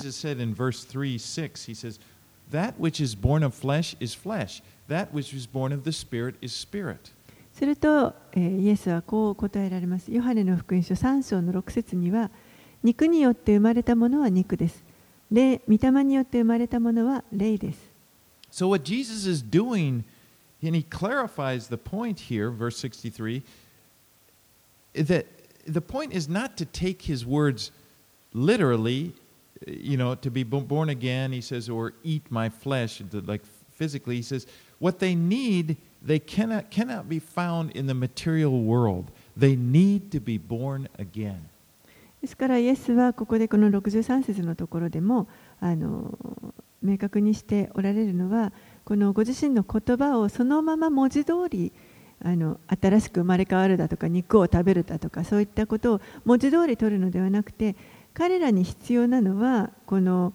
[7.55, 10.13] すると、え、イエスはこう答えられます。
[10.13, 12.31] ヨハネの福音書3章の6節には、
[12.83, 14.84] 肉によって生まれたものは肉です。
[15.34, 17.90] 霊、御霊によって生まれたものは霊です。
[18.52, 20.04] So, what Jesus is doing,
[20.64, 23.44] and he clarifies the point here, verse 63,
[24.96, 25.26] that
[25.68, 27.72] the point is not to take his words
[28.34, 29.14] literally,
[29.68, 33.42] you know, to be bo- born again, he says, or eat my flesh, to- like
[33.72, 34.16] physically.
[34.16, 34.48] He says,
[34.80, 39.12] what they need, they cannot, cannot be found in the material world.
[39.38, 41.50] They need to be born again.
[42.25, 45.29] ですからイエスはここでこの63節のところでも
[45.61, 46.19] あの
[46.83, 48.51] 明確にしておられるのは
[48.87, 51.71] このご自身の言葉をそのまま文字通り
[52.25, 57.77] あの新しく生まれ変わるだとか肉を食べるだとかそういったことを文字通り取るのではなくて
[58.15, 60.33] 彼らに必要なのはこの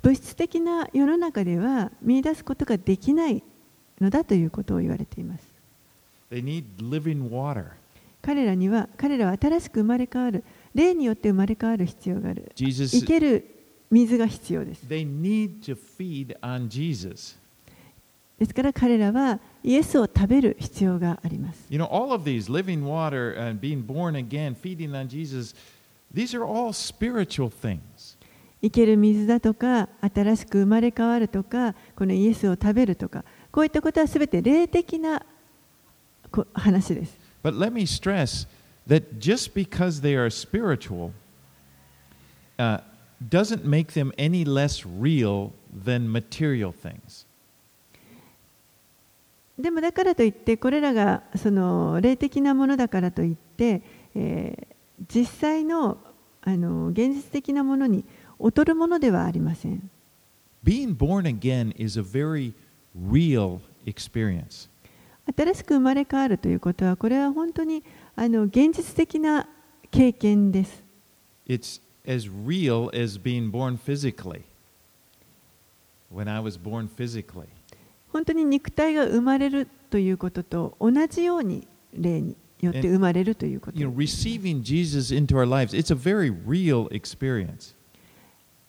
[0.00, 3.42] 物質的な世の中では見出すことができない
[4.00, 5.46] のだということを言われています。
[6.30, 7.77] They need living water.
[8.22, 10.44] 彼らには彼らは新しく生まれ変わる
[10.74, 13.44] 霊によって生まれ変わる必要がある Jesus, 生ける
[13.90, 17.38] 水が必要です they need to feed on Jesus.
[18.38, 25.54] ですから彼らはイエスを食べる必要があります You know, all of these living water and being born again, feeding on Jesus,
[26.14, 28.16] these are all spiritual things.
[28.60, 35.24] 生ける水だとか新しく生まれ変わるとかこのイエスを食べるとかこういったことはすべて霊的な
[36.30, 38.47] こ話です But let me stress
[38.87, 41.11] that just because they are spiritual
[42.57, 42.79] uh,
[43.29, 47.25] doesn't make them any less real than material things.
[49.57, 53.81] でもだからといってこれらがその霊的なものだからといって、
[54.15, 54.73] えー
[55.07, 55.97] 実際の
[56.41, 58.03] あの現実的なものに
[58.39, 59.89] 劣るものではありません
[60.63, 62.53] Being born again is a very
[62.95, 64.69] real experience.
[65.36, 67.82] 新しく生まれ変わるということはこれは本当に
[68.16, 69.48] あの現実的な
[69.90, 70.82] 経験です
[71.46, 74.42] It's as real as being born physically.
[76.12, 77.46] When I was born physically.
[78.12, 87.74] 本当に肉体が生まれるということと同じように霊によって生まれるということ You know, receiving Jesus into our lives, it's a very real experience.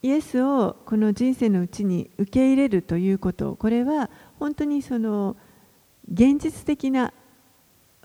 [0.01, 5.35] イエスをこの人生のうちに受け入れるということこれは本当にその
[6.11, 7.13] 現実的な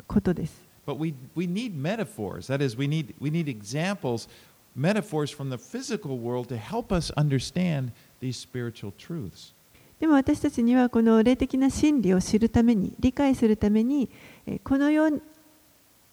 [0.07, 2.47] ことです But we, we need metaphors.
[2.49, 4.29] That is, we need, we need examples,
[4.77, 7.91] metaphors from the physical world to help us understand
[8.21, 9.55] these spiritual truths.
[9.99, 14.11] でも私たちにはこの霊的な真理を知るために理解するために
[14.47, 15.09] えーこの世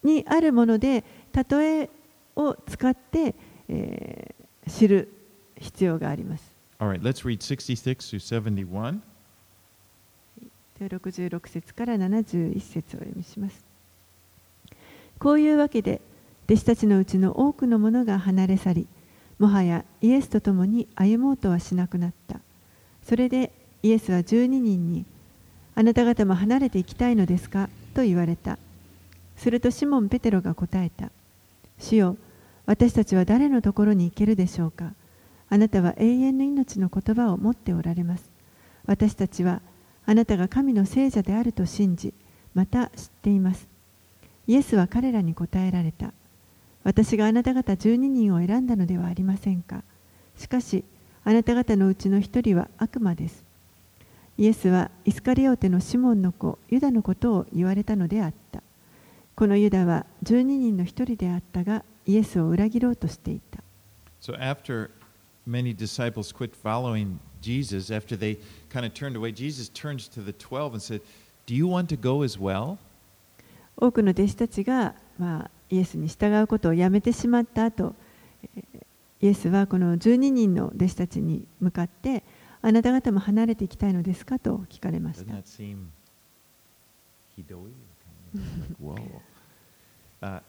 [0.03, 1.89] にあるもので例え
[2.35, 3.35] を使って、
[3.67, 5.11] えー知る
[5.57, 6.43] 必要があります。
[6.79, 9.01] All right, let's read 66 through 71.
[10.81, 13.63] では66節から71節を読みします。
[15.19, 16.01] こういうわけで
[16.45, 18.87] 弟子たちのうちの多くの者が離れ去り
[19.37, 22.39] もはやイエスと共に歩もうとはしなくなった。
[23.03, 23.51] それで
[23.83, 25.05] イエスは12人に
[25.75, 27.69] あなた方も離れていきたいのですか？
[27.93, 28.57] と言われた。
[29.37, 31.11] するとシモン・ペテロが答えた。
[31.77, 32.17] 主よ
[32.65, 34.93] 私たちは誰のところに行けるでしょうか？
[35.47, 38.23] あなたは永遠の命の言葉を持っておられます。
[38.87, 39.61] 私たちは
[40.05, 42.13] あなたが神の聖者であると信じ
[42.53, 43.67] また知っています。
[44.47, 46.13] イエスは彼らに答えられた。
[46.83, 49.83] 私があなた方12人を選んだのではありませんか。
[50.37, 50.83] しかし
[51.23, 53.43] あなた方のうちの一人は悪魔です。
[54.37, 58.63] イエスはイスカリオテのシモンの子ユダのことを言われたのであった。
[59.35, 63.63] このユダは12人の一人であったがイエスを裏切ろうとしていた。
[64.19, 64.89] So after
[65.47, 68.39] many disciples quit following Jesus, after they
[68.71, 71.01] kind of turned away, Jesus turns to the 12 and said,
[71.45, 72.77] Do you want to go as well?
[73.77, 77.95] 多くの弟子たちが、まあ、イエスに従うことをやめてしまった後
[78.55, 78.85] えー
[79.21, 82.23] イエスはこの12人の弟子たちに向かって
[82.63, 85.33] あなた方も離れていきたいのですかと聞かれました.
[90.23, 90.39] Uh,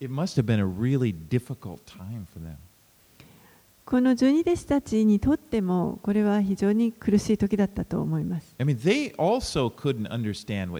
[0.00, 2.56] it must have been a really difficult time for them.
[3.90, 8.54] この十二弟子たちにとっても、これは非常に苦しい時だったと思います。
[8.60, 10.70] I mean, they also couldn't understand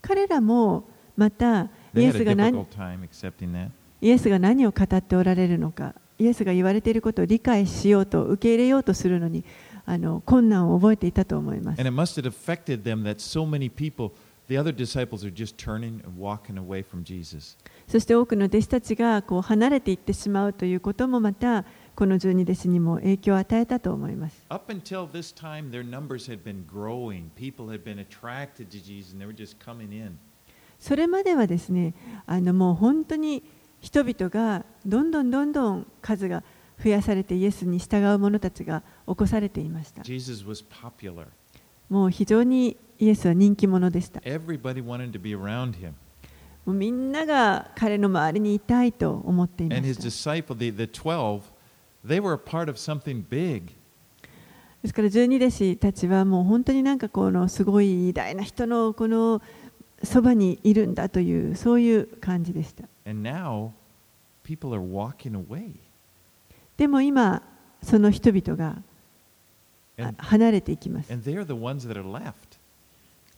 [0.00, 2.56] 彼らもまた、イエスが何
[4.00, 9.44] イエスが何を語っておられるのか、イエスが言われていることを理解しようと、受け入れようとするのに、
[10.24, 11.80] 困難を覚えていたと思います。
[14.48, 14.54] そ
[18.00, 21.64] して多くの弟子たちがこう離れていってしまうということもまた
[21.94, 24.44] この十二弟子にも影響を与えたと思います。
[24.48, 27.30] Up until this time, their numbers had been growing.
[27.36, 30.18] People had been attracted to Jesus, and they were just coming in.
[30.78, 31.94] それまではですね
[32.26, 33.44] あのもう本当に
[33.80, 36.42] 人々がどんどんどんどん数が
[36.82, 40.02] 増やされてイエスに従う者たちが起こされていました。
[40.02, 41.26] Jesus was popular.
[41.88, 44.20] もう非常にイエスは人気者でした。
[46.64, 49.82] みんなが彼の周りにいたいと思っています。
[54.84, 59.42] ですから、十二弟子たちはもう本当になんかこのすごい偉大な人のこの
[60.04, 62.84] そばにいるんだというそういう感じでした。
[66.76, 67.42] でも今、
[67.82, 68.80] その人々が
[70.18, 71.12] 離れていきます。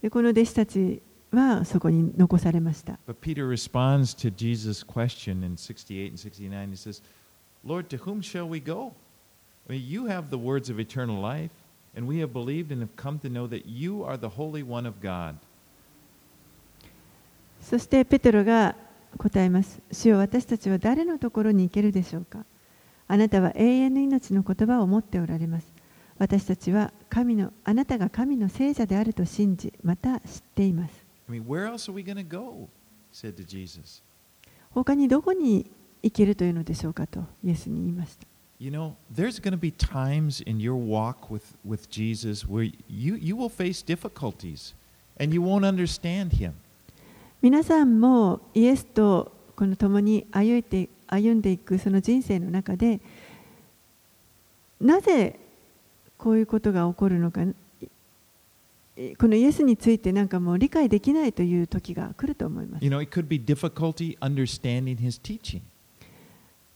[0.05, 1.01] でこの弟子たち
[1.33, 2.99] はそこに残されました。
[3.09, 6.69] But Peter responds to Jesus' question in 68 and 69.
[6.69, 7.01] He says,
[7.65, 8.93] Lord, to whom shall we go?
[9.67, 11.49] I mean, you have the words of eternal life,
[11.97, 14.87] and we have believed and have come to know that you are the Holy One
[14.87, 15.37] of God.
[17.63, 18.77] そしてペテロが
[19.17, 19.81] 答えます。
[19.91, 22.45] 主よ私たちは誰のところに行けるでしょうか
[23.09, 25.73] あなたは永遠の命の言葉を持っておられます。
[26.19, 31.05] 私たちは神のあなたが神の聖者であると信じ、また知っています。
[31.31, 32.69] I mean, where else are we going to go?
[33.13, 34.03] Said to Jesus.
[34.73, 35.71] 他にどこに
[36.03, 38.27] 行けるというのでしょうかとイエスに言いました。
[38.59, 43.37] You know, there's going to be times in your walk with, with Jesus where you, you
[43.37, 44.75] will face difficulties
[45.21, 46.55] and you won't understand him.
[47.41, 53.01] 皆さんもイエスとこの共に歩いて歩んでいくその人生の中で
[54.81, 55.39] なぜ
[56.19, 57.43] こういうことが起こるのか
[58.97, 62.91] いこのイエスについてなんかもう理解できないという時が来ると思います You。
[62.91, 65.63] know, it could be difficulty understanding his teaching.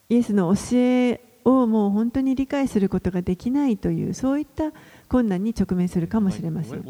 [0.09, 4.72] イエスの教えをもう本当に理解することができないというそういった
[5.09, 6.84] 困難に直面するかもしれません?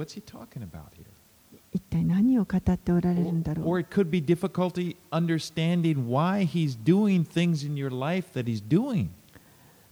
[1.70, 8.28] 一体何を語っておられるんだろ Or う it could be difficulty understanding why he's doing things in your life
[8.32, 9.08] that he's doing.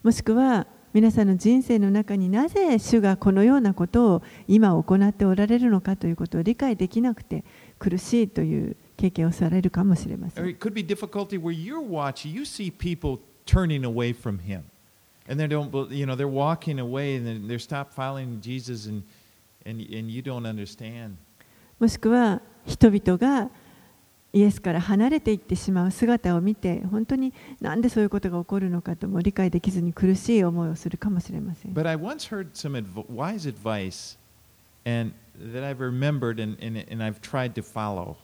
[0.02, 0.66] もしくは
[0.96, 7.44] 皆さんの人生の中になぜ主がこのようなことを今行っておられるのかということを理解できなくて
[7.78, 10.48] 苦しいという経験をされるかもしれません。
[10.48, 14.62] it could be difficulty where you're watching, you see people turning away from him.
[15.28, 19.02] And they don't, you know, they're walking away and they're stop following Jesus and,
[19.66, 21.16] and, and you don't understand.
[21.78, 23.50] もしくは人々が
[24.36, 31.72] イエスから離れていってしまう姿を見て本当になんでそういうことが起こるのかとも理解できずに苦しい思いをするかもしれません。
[31.72, 32.76] But I once heard some
[33.08, 34.18] wise advice
[34.84, 35.14] and
[35.54, 38.16] that I've remembered and, and, and I've tried to follow.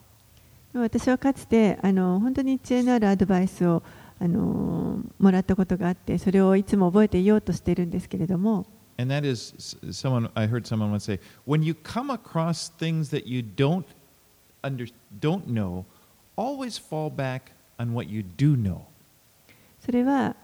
[0.75, 3.83] 私はかつてあの本当に知恵のあるアドバイスを
[4.21, 8.67] あのもらったことがあってそれをいつも覚えていようとしているんですけれども
[8.99, 9.55] And that is
[9.91, 13.87] someone I heard someone once say, when you come across things that you don't
[14.63, 14.87] under,
[15.21, 15.85] don't know,
[16.37, 18.83] always fall back on what you do know.
[19.85, 20.37] それは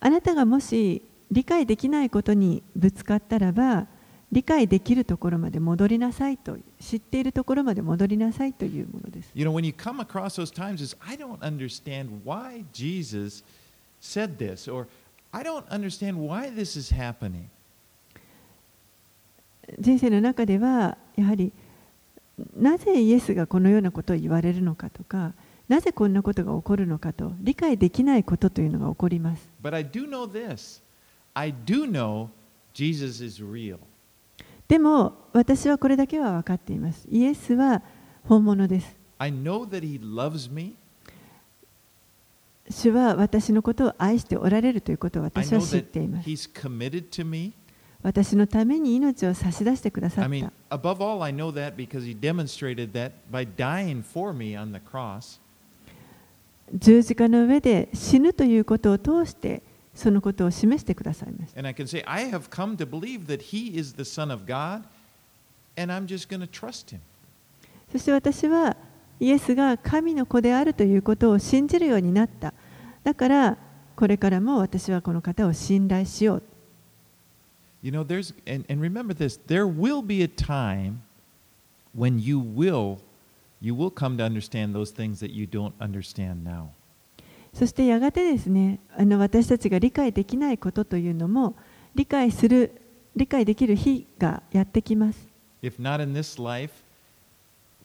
[0.00, 3.86] あなたがもし理解できないことにぶつかったらば
[4.32, 9.30] 理解できるところまで戻りなさいと知っているところまで戻りなさいというものです。
[9.34, 13.44] You know, when you come across those times, is I don't understand why Jesus
[14.00, 14.88] said this, or
[15.30, 17.44] I don't understand why this is happening.
[19.78, 21.52] 人生の中ではやはり
[22.56, 25.32] なぜイエスがこのようなことを言われるのかとか
[25.68, 29.48] なぜこんなことが起こるのかと理解できないことというのが起こります。
[34.68, 37.06] でも私はこれだけは分かっています。
[37.10, 37.82] イエスは
[38.24, 38.96] 本物です。
[42.70, 46.28] 主は私のことを愛しておられるということを私は知っています。
[48.02, 50.52] 私のために命を差し出してくださった。
[56.74, 59.62] 十字架の上で死ぬということを通して、
[59.94, 61.52] そのことを示してくださいまし。
[67.92, 68.76] そして私は、
[69.20, 72.54] イエスが神の子であるということを信じるようになった。
[73.04, 73.58] だから、
[73.94, 76.51] これからも私はこの方を信頼しようと。
[77.82, 81.02] You know, there's, and, and remember this, there will be a time
[81.94, 83.00] when you will,
[83.60, 86.70] you will come to understand those things that you don't understand now.
[87.52, 91.54] そしてやがてですねあの私たちが理解できないことというのも
[91.94, 92.72] 理解する
[93.14, 95.28] 理解できる日がやってきます。
[95.62, 96.72] If not in this life,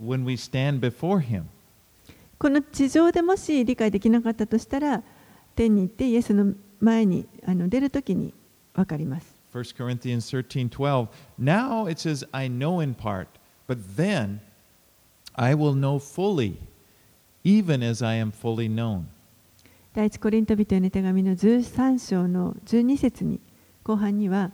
[0.01, 1.43] when we stand before Him.
[2.39, 5.03] この地上でもし理解できなかったとしたら
[5.55, 8.33] 天に行ってイエスの前にあの出るときに
[8.73, 9.36] 分かります。
[9.57, 11.07] 1 Corinthians 13 12.
[11.37, 13.27] Now it says, I know in part,
[13.65, 14.39] but then
[15.35, 16.59] I will know fully,
[17.43, 19.05] even as I am fully known.
[19.95, 23.39] 第一コリント人への手紙の13章の12節に
[23.83, 24.51] 後半には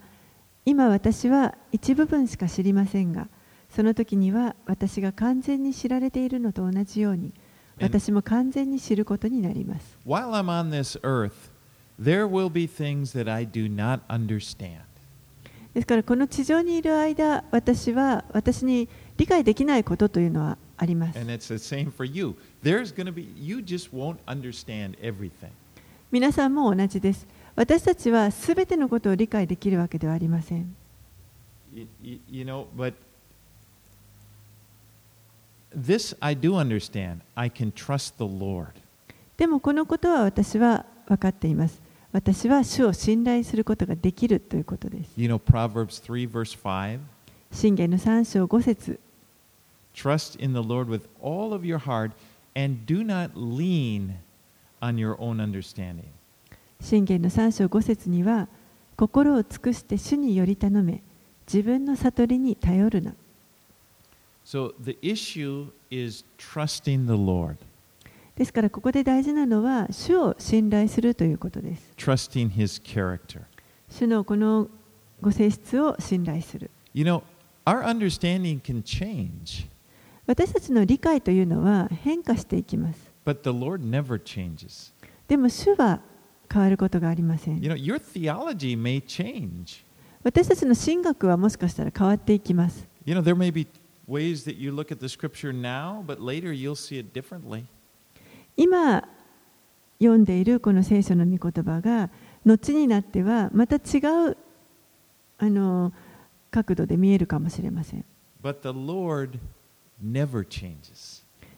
[0.65, 3.27] 今私は一部分しか知りませんが
[3.69, 7.33] その時には私が完全に知られているのと同じように
[7.81, 9.97] 私も完全に知ることになります。
[10.05, 11.51] While I'm on this earth,
[11.99, 14.92] there will be things that I do not understand.
[15.73, 21.17] ですからこの地上にいる間、私は私に理解できないことというのはあります。
[26.11, 27.25] 皆さんも同じです。
[27.55, 30.75] 私たちはすべてのことを理解できるわけではありません。
[39.37, 41.81] でもこのことは私は分かっています。
[42.13, 45.11] 私は主を信頼することができるということです。
[45.17, 46.99] You know, Proverbs 3, verse 5
[47.51, 48.99] 信玄の3章5節
[49.95, 52.11] Trust in the Lord with all of your heart
[52.55, 54.19] and do not lean
[54.79, 56.05] on your own understanding.
[56.79, 58.47] 信玄の3章5節には
[58.95, 61.01] 心を尽くして主により頼め
[61.47, 63.15] 自分の悟りに頼るな
[64.45, 67.57] So the issue is trusting the Lord,
[68.35, 73.41] ですからここで大事なのは主を信頼するということです trusting His character.
[73.89, 74.67] 主のこの
[75.21, 77.21] ご性質を信頼する You know,
[77.65, 79.67] our understanding can change,
[80.25, 84.91] 私たちの理解というのは変化していきます but the Lord never changes.
[85.27, 86.01] でも主は
[86.51, 89.83] 変わることがありません You know, your theology may change.
[90.23, 93.67] 私たちの神学はもしかしたら変わっていきます You know, there may be
[94.07, 97.65] ways that you look at the scripture now, but later you'll see it differently.
[98.57, 99.07] 今
[99.99, 102.09] 読んでいるこの聖書の御言葉が
[102.45, 103.99] 後になってはまた違
[104.29, 104.37] う
[105.37, 105.93] あの
[106.51, 108.05] 角度で見えるかもしれません.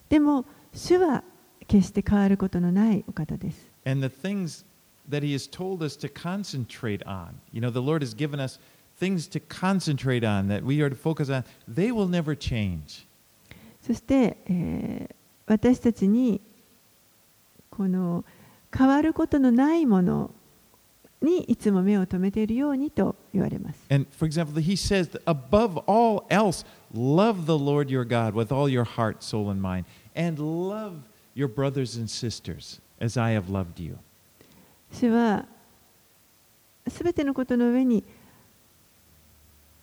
[0.09, 1.23] でも主は
[1.67, 4.63] 決して変わることのないお方です And the things
[5.09, 8.59] that He has told us to concentrate on, you know, the Lord has given us
[8.99, 13.05] things to concentrate on that we are to focus on, they will never change.
[13.81, 15.15] そして、えー
[15.47, 16.41] 私たちに
[17.75, 18.23] この
[18.75, 20.31] 変わることのないもの
[21.21, 28.51] にいつも目を留めているようにと言われます And for example, He says, that above all else, love the Lord your God with
[28.51, 31.01] all your heart, soul, and mind, and love
[31.33, 33.97] your brothers and sisters as I have loved you.
[34.91, 35.45] 主は
[36.87, 38.03] すべてのことの上に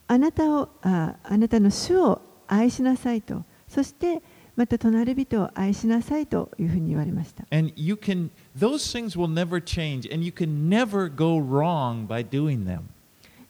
[0.06, 4.22] あなたをああなたの主を愛しなさいとそして
[4.54, 12.26] また隣人を愛しなさいというふうに言われました And you can, those things will never change, and you can never go wrong by
[12.28, 12.82] doing them.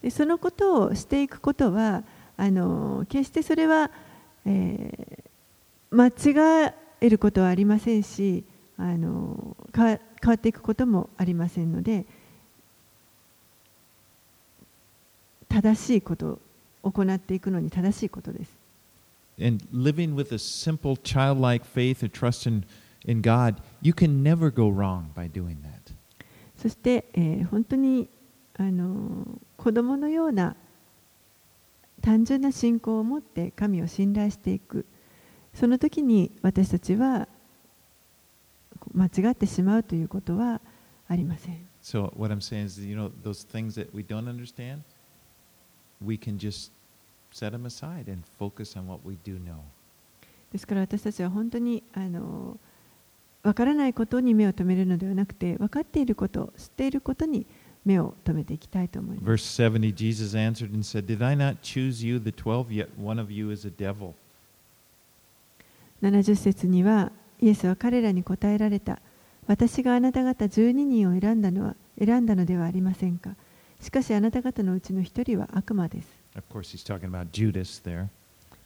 [0.01, 2.05] でそのことをしていくことは
[2.37, 3.91] あの決してそれは、
[4.45, 5.33] えー
[5.93, 6.73] 間違
[7.03, 8.45] えることはありませんし
[8.79, 12.07] あの変わ変わっていくこともありませんので
[15.49, 16.41] 正しいこと
[16.83, 18.62] を行っていくのに正しいことです。
[19.40, 22.66] And living with a simple childlike faith or trust in,
[23.06, 25.94] in God, you can never go wrong by doing that.
[26.58, 28.10] そして、えー本当に
[28.56, 30.56] あの子供のような
[32.02, 34.86] 単純な信仰を持って神を信頼していく
[35.54, 37.28] その時に私たちは
[38.80, 40.62] こう間違ってしまうということは
[41.08, 44.82] ありません So what I'm saying is, you know, those things that we don't understand,
[46.04, 46.72] we can just
[47.33, 49.57] set them aside and focus on what we do know.
[50.53, 52.59] ですから私たちは本当にあの
[53.43, 57.47] 分からないことに目を留めるのではなくて分かっていること知っていることに
[57.85, 63.19] 目を留めていきたいと思います Verse 70, Jesus answered and said, Did I not choose you, the twelve, yet one
[63.21, 64.13] of you is a devil?
[66.03, 67.11] 70節には
[67.41, 69.01] イエスは彼らに答えられた
[69.47, 73.35] 私があなた方12人を選んだのは選んだのではありませんか？
[73.81, 78.09] しかしあなた方のうちの一人は悪魔です Of course, he's talking about Judas there.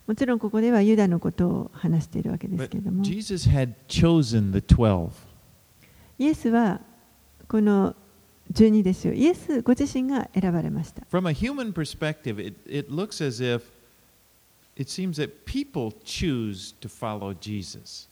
[0.06, 5.10] もちろんここではユダのことを話しているわけですけれども Jesus had chosen the twelve.
[6.18, 6.80] イエスは
[7.48, 7.94] この
[8.52, 13.62] 12ですよイエスご自身が選ばれました From a human perspective, it, it looks as if
[14.76, 18.08] it seems that people choose to follow Jesus.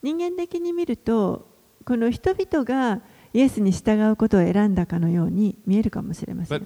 [0.00, 1.48] 人間的に見ると
[1.84, 3.00] この人々が
[3.34, 6.58] イエスに従うことを選んだかのように見えるかもしれません。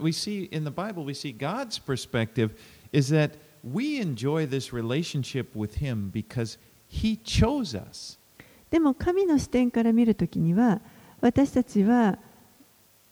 [8.71, 10.81] でも神の視点から見るときには
[11.21, 12.19] 私たちは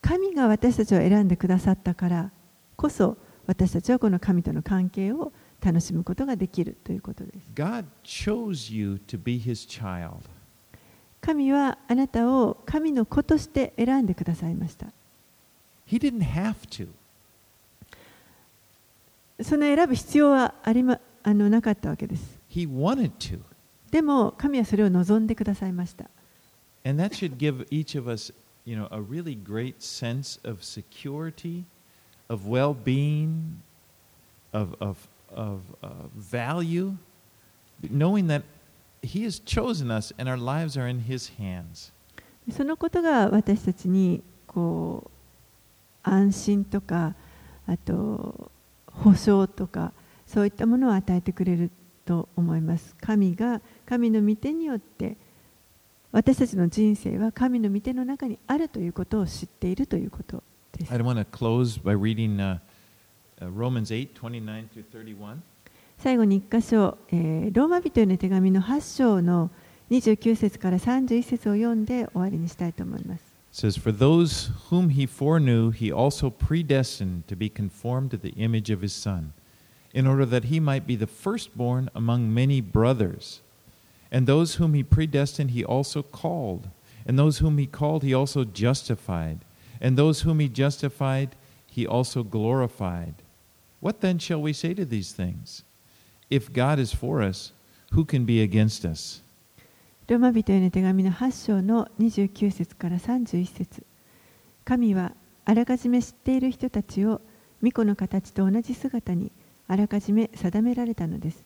[0.01, 2.31] 神が私たちを選んでくださったから
[2.77, 5.33] こそ私たちはこの神との関係を
[5.65, 7.49] 楽しむことができるということです。
[7.55, 10.19] God chose you to be his child.
[11.25, 14.89] 神はあなたを神の子として選んでくださいました
[15.87, 16.89] He didn't have to.
[19.43, 23.41] その選ぶ必要はありまあのなかったわけです He wanted to.
[23.91, 26.11] でも神はそれを望んでくださいました。
[26.85, 28.31] And that should give each of us,
[28.67, 31.65] you know, a really great sense of security,
[32.29, 33.63] of well-being,
[34.53, 36.97] of, of, of uh, value,
[37.91, 38.43] knowing that
[39.05, 41.93] He has chosen us and our lives are in His hands.
[42.51, 45.11] そのことが私たちにこ
[46.05, 47.15] う安心とか
[47.67, 48.51] あと
[48.87, 49.93] 保証とか
[50.27, 51.71] そういったものを与えてくれる
[52.05, 55.17] と思います神が神の御手によって
[56.13, 60.43] 私たちの人生は神の御手の中にあるということを知っているということ
[60.77, 62.59] です I want to close by reading uh,
[63.41, 65.43] uh, Romans 8 29 through 31.
[65.98, 69.52] 最後に一箇所、えーローマ人への手紙の8章の
[69.90, 78.30] 29節から31節を読んで終わりにしたいと思います It says, For those whom he foreknew, he also predestined to be conformed to the
[78.38, 79.34] image of his Son,
[79.92, 83.42] in order that he might be the firstborn among many brothers.
[84.12, 86.70] And those whom he predestined, he also called.
[87.08, 89.40] And those whom he called, he also justified.
[89.82, 91.36] And those whom he justified,
[91.66, 93.16] he also glorified.
[93.80, 95.64] What then shall we say to these things?
[96.31, 97.53] If God is for us,
[97.93, 99.23] who can be against us?
[100.09, 103.85] ローマ人への手紙の8章の29節から31節。
[104.65, 105.13] 神は
[105.45, 107.21] あらかじめ知っている人たちを
[107.63, 109.33] 御子の形と同じ姿に
[109.69, 111.45] あらかじめ定められたのです。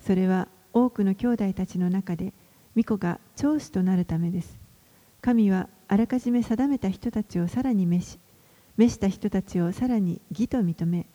[0.00, 2.32] それは多くの兄弟たちの中で
[2.76, 4.58] 御子が長子となるためです。
[5.20, 8.18] 神はあらかじめ定めた人たちをさらに召し
[8.76, 11.06] 召した人たちをさらに義と認め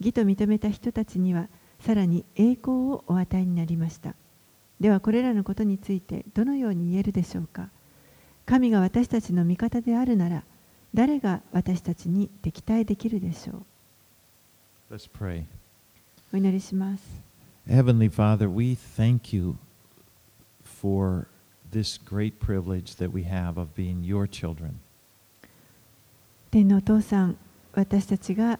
[0.00, 1.48] 義と認めた人たちには
[1.84, 4.14] さらに栄光をお与えになりました
[4.80, 7.68] ではこれらのことについてどのように言えるでしょうか
[8.46, 10.44] 神が私たちの味方であるなら
[10.94, 13.64] 誰が私たちに敵対できるでしょ
[14.90, 15.44] う Let's pray.
[16.32, 17.02] お祈りします
[17.68, 19.56] Heavenly Father, we thank you
[20.62, 21.26] for
[21.70, 24.74] this great privilege that we have of being your children.
[26.50, 27.36] 天のお父さん
[27.72, 28.58] 私たちが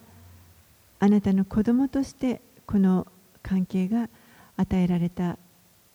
[0.99, 3.07] あなたの子供としてこの
[3.45, 4.09] 関係が
[4.57, 5.39] 与えられた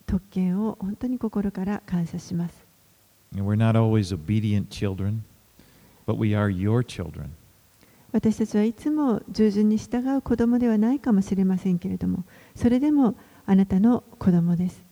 [0.06, 2.66] 特権を本当に心から感謝します。
[8.12, 12.24] 私たちはいつも従順に従う子供ではないかもしれませんけれども、
[12.56, 14.84] それでもあなたの子供です。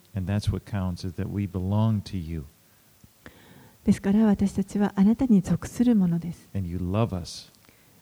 [3.85, 6.49] ですから私たちはあなたに属するものです。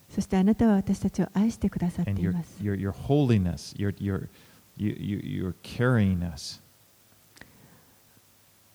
[0.09, 4.27] そしてあなたは私たちを愛してくださっています you're, you're holding us, you're, you're,
[4.77, 6.61] you, you, you're carrying us.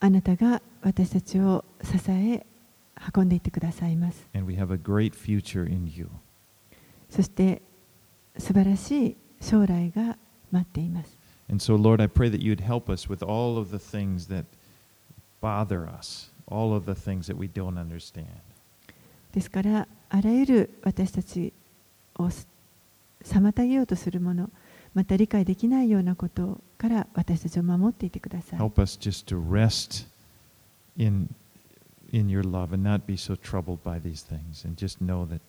[0.01, 2.47] あなたが私たちを支え
[3.15, 6.09] 運んでいってくださいます And we have a great future in you.
[7.11, 7.61] そして
[8.39, 10.17] 素晴らしい将来が
[10.51, 11.19] 待っています
[11.51, 14.45] And so, Lord, I pray that you'd help us with all of the things that
[15.41, 18.27] bother us, all of the things that we don't understand.
[19.33, 21.53] ですからあらゆる私たち
[22.17, 22.47] をす
[23.25, 24.51] 妨げようとするもの
[24.95, 30.07] また理解できないようなことから私たちを守っていてください Help us just to rest
[30.97, 31.29] in,
[32.13, 35.41] in your love and not be so troubled by these things and just know that,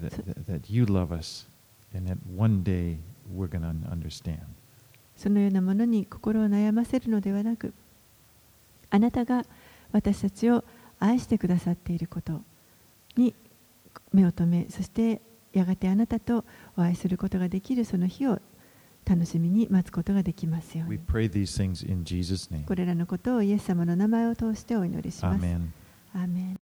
[0.00, 1.46] that, that you love us
[1.94, 2.98] and that one day
[3.34, 4.38] we're going to understand.
[5.16, 7.72] そのようなものに心を悩ませるのではなく
[8.90, 9.44] あなたが
[9.92, 10.62] 私たちを
[11.00, 12.42] 愛してくださっていること
[13.16, 13.34] に
[14.12, 15.20] 目を留めそして
[15.52, 16.44] やがてあなたと
[16.76, 18.40] お会いすることができるその日を
[19.04, 22.64] 楽しみに待つことができますよう We に pray these things in Jesus' name.
[22.66, 25.46] これらのことをイエス様の名前を通してお祈りします。
[26.14, 26.60] アーメン